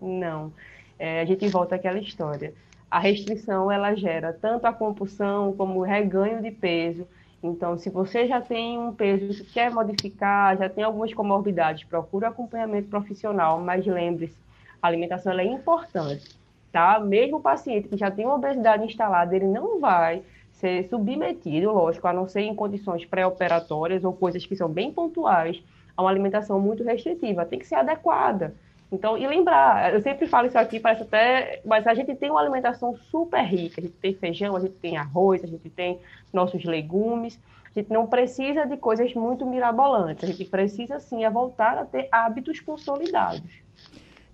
Não. 0.00 0.52
É, 0.98 1.20
a 1.20 1.24
gente 1.24 1.48
volta 1.48 1.76
àquela 1.76 1.98
história. 1.98 2.54
A 2.90 2.98
restrição 2.98 3.70
ela 3.70 3.94
gera 3.94 4.32
tanto 4.32 4.66
a 4.66 4.72
compulsão 4.72 5.52
como 5.56 5.80
o 5.80 5.82
reganho 5.82 6.42
de 6.42 6.50
peso. 6.50 7.06
Então, 7.42 7.76
se 7.76 7.90
você 7.90 8.26
já 8.26 8.40
tem 8.40 8.78
um 8.78 8.94
peso 8.94 9.44
que 9.44 9.52
quer 9.52 9.70
modificar, 9.70 10.56
já 10.56 10.68
tem 10.68 10.84
algumas 10.84 11.12
comorbidades, 11.12 11.84
procure 11.84 12.24
acompanhamento 12.24 12.88
profissional, 12.88 13.60
mas 13.60 13.84
lembre-se, 13.84 14.36
a 14.80 14.86
alimentação 14.86 15.32
é 15.38 15.44
importante, 15.44 16.36
tá? 16.74 16.98
Mesmo 16.98 17.36
o 17.36 17.40
paciente 17.40 17.86
que 17.86 17.96
já 17.96 18.10
tem 18.10 18.24
uma 18.24 18.34
obesidade 18.34 18.84
instalada, 18.84 19.36
ele 19.36 19.46
não 19.46 19.78
vai 19.78 20.24
ser 20.50 20.88
submetido, 20.88 21.72
lógico, 21.72 22.08
a 22.08 22.12
não 22.12 22.26
ser 22.26 22.40
em 22.40 22.52
condições 22.52 23.04
pré-operatórias 23.04 24.02
ou 24.02 24.12
coisas 24.12 24.44
que 24.44 24.56
são 24.56 24.68
bem 24.68 24.92
pontuais, 24.92 25.62
a 25.96 26.02
uma 26.02 26.10
alimentação 26.10 26.58
muito 26.58 26.82
restritiva. 26.82 27.46
Tem 27.46 27.60
que 27.60 27.66
ser 27.66 27.76
adequada. 27.76 28.56
Então, 28.90 29.16
e 29.16 29.24
lembrar, 29.24 29.94
eu 29.94 30.02
sempre 30.02 30.26
falo 30.26 30.48
isso 30.48 30.58
aqui, 30.58 30.80
parece 30.80 31.02
até, 31.02 31.60
mas 31.64 31.86
a 31.86 31.94
gente 31.94 32.12
tem 32.16 32.28
uma 32.28 32.40
alimentação 32.40 32.96
super 32.96 33.44
rica. 33.44 33.80
A 33.80 33.84
gente 33.84 33.94
tem 33.94 34.12
feijão, 34.12 34.56
a 34.56 34.60
gente 34.60 34.74
tem 34.74 34.96
arroz, 34.96 35.44
a 35.44 35.46
gente 35.46 35.70
tem 35.70 36.00
nossos 36.32 36.64
legumes. 36.64 37.40
A 37.70 37.78
gente 37.78 37.92
não 37.92 38.08
precisa 38.08 38.64
de 38.66 38.76
coisas 38.76 39.14
muito 39.14 39.46
mirabolantes. 39.46 40.24
A 40.24 40.26
gente 40.26 40.44
precisa, 40.44 40.98
sim, 40.98 41.24
é 41.24 41.30
voltar 41.30 41.78
a 41.78 41.84
ter 41.84 42.08
hábitos 42.10 42.58
consolidados. 42.58 43.63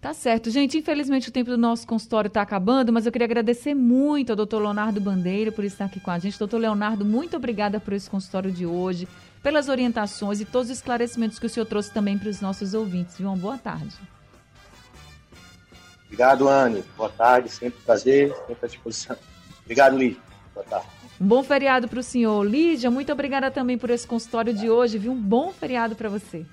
Tá 0.00 0.14
certo. 0.14 0.50
Gente, 0.50 0.78
infelizmente 0.78 1.28
o 1.28 1.32
tempo 1.32 1.50
do 1.50 1.58
nosso 1.58 1.86
consultório 1.86 2.28
está 2.28 2.40
acabando, 2.40 2.90
mas 2.90 3.04
eu 3.04 3.12
queria 3.12 3.26
agradecer 3.26 3.74
muito 3.74 4.30
ao 4.30 4.36
doutor 4.36 4.62
Leonardo 4.62 4.98
Bandeira 4.98 5.52
por 5.52 5.62
estar 5.62 5.84
aqui 5.84 6.00
com 6.00 6.10
a 6.10 6.18
gente. 6.18 6.38
Doutor 6.38 6.58
Leonardo, 6.58 7.04
muito 7.04 7.36
obrigada 7.36 7.78
por 7.78 7.92
esse 7.92 8.08
consultório 8.08 8.50
de 8.50 8.64
hoje, 8.64 9.06
pelas 9.42 9.68
orientações 9.68 10.40
e 10.40 10.46
todos 10.46 10.70
os 10.70 10.78
esclarecimentos 10.78 11.38
que 11.38 11.44
o 11.44 11.50
senhor 11.50 11.66
trouxe 11.66 11.92
também 11.92 12.16
para 12.16 12.30
os 12.30 12.40
nossos 12.40 12.72
ouvintes. 12.72 13.18
Viu? 13.18 13.28
Uma 13.28 13.36
boa 13.36 13.58
tarde. 13.58 13.94
Obrigado, 16.06 16.48
Anne. 16.48 16.82
Boa 16.96 17.10
tarde, 17.10 17.50
sempre 17.50 17.78
prazer, 17.82 18.34
sempre 18.46 18.64
à 18.64 18.68
disposição. 18.68 19.16
Obrigado, 19.64 19.98
Lígia. 19.98 20.20
Boa 20.54 20.64
tarde. 20.64 20.86
Um 21.20 21.26
bom 21.26 21.42
feriado 21.42 21.86
para 21.86 22.00
o 22.00 22.02
senhor. 22.02 22.42
Lígia, 22.42 22.90
muito 22.90 23.12
obrigada 23.12 23.50
também 23.50 23.76
por 23.76 23.90
esse 23.90 24.06
consultório 24.06 24.54
de 24.54 24.70
hoje, 24.70 24.96
viu? 24.96 25.12
Um 25.12 25.20
bom 25.20 25.52
feriado 25.52 25.94
para 25.94 26.08
você. 26.08 26.46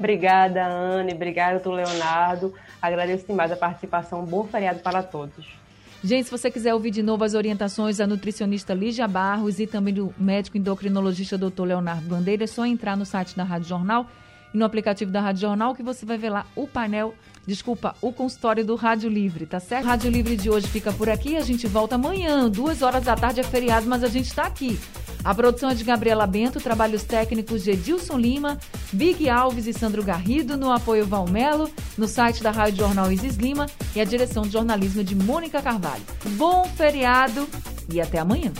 Obrigada, 0.00 0.66
Anne. 0.66 1.12
Obrigada, 1.12 1.70
Leonardo. 1.70 2.54
Agradeço 2.80 3.26
demais 3.26 3.52
a 3.52 3.56
participação. 3.56 4.22
Um 4.22 4.24
bom 4.24 4.44
feriado 4.44 4.80
para 4.80 5.02
todos. 5.02 5.46
Gente, 6.02 6.24
se 6.24 6.30
você 6.30 6.50
quiser 6.50 6.72
ouvir 6.72 6.90
de 6.90 7.02
novo 7.02 7.22
as 7.22 7.34
orientações 7.34 7.98
da 7.98 8.06
nutricionista 8.06 8.72
Lígia 8.72 9.06
Barros 9.06 9.60
e 9.60 9.66
também 9.66 9.92
do 9.92 10.14
médico 10.18 10.56
endocrinologista 10.56 11.36
Dr. 11.36 11.64
Leonardo 11.64 12.08
Bandeira, 12.08 12.44
é 12.44 12.46
só 12.46 12.64
entrar 12.64 12.96
no 12.96 13.04
site 13.04 13.36
da 13.36 13.44
Rádio 13.44 13.68
Jornal 13.68 14.06
e 14.54 14.56
no 14.56 14.64
aplicativo 14.64 15.10
da 15.10 15.20
Rádio 15.20 15.42
Jornal 15.42 15.74
que 15.74 15.82
você 15.82 16.06
vai 16.06 16.16
ver 16.16 16.30
lá 16.30 16.46
o 16.56 16.66
painel, 16.66 17.14
desculpa, 17.46 17.94
o 18.00 18.14
consultório 18.14 18.64
do 18.64 18.76
Rádio 18.76 19.10
Livre, 19.10 19.44
tá 19.44 19.60
certo? 19.60 19.84
Rádio 19.84 20.10
Livre 20.10 20.34
de 20.36 20.48
hoje 20.48 20.66
fica 20.68 20.90
por 20.90 21.10
aqui, 21.10 21.36
a 21.36 21.42
gente 21.42 21.66
volta 21.66 21.96
amanhã, 21.96 22.48
duas 22.48 22.80
horas 22.80 23.04
da 23.04 23.14
tarde 23.14 23.40
é 23.40 23.44
feriado, 23.44 23.86
mas 23.86 24.02
a 24.02 24.08
gente 24.08 24.28
está 24.28 24.46
aqui. 24.46 24.80
A 25.22 25.34
produção 25.34 25.70
é 25.70 25.74
de 25.74 25.84
Gabriela 25.84 26.26
Bento, 26.26 26.60
trabalhos 26.60 27.02
técnicos 27.02 27.62
de 27.62 27.72
Edilson 27.72 28.16
Lima, 28.16 28.58
Big 28.92 29.28
Alves 29.28 29.66
e 29.66 29.72
Sandro 29.72 30.02
Garrido, 30.02 30.56
no 30.56 30.72
apoio 30.72 31.06
Valmelo, 31.06 31.70
no 31.96 32.08
site 32.08 32.42
da 32.42 32.50
Rádio 32.50 32.78
Jornal 32.78 33.12
Isis 33.12 33.36
Lima 33.36 33.66
e 33.94 34.00
a 34.00 34.04
direção 34.04 34.42
de 34.42 34.50
jornalismo 34.50 35.04
de 35.04 35.14
Mônica 35.14 35.60
Carvalho. 35.60 36.02
Bom 36.36 36.64
feriado 36.76 37.46
e 37.92 38.00
até 38.00 38.18
amanhã. 38.18 38.52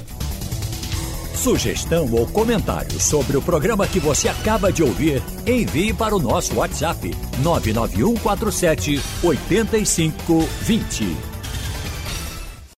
Sugestão 1.34 2.12
ou 2.12 2.26
comentário 2.26 3.00
sobre 3.00 3.38
o 3.38 3.40
programa 3.40 3.86
que 3.86 3.98
você 3.98 4.28
acaba 4.28 4.70
de 4.70 4.82
ouvir, 4.82 5.22
envie 5.46 5.94
para 5.94 6.14
o 6.14 6.18
nosso 6.18 6.54
WhatsApp 6.56 7.10
99147 7.42 9.00
8520. 9.22 11.29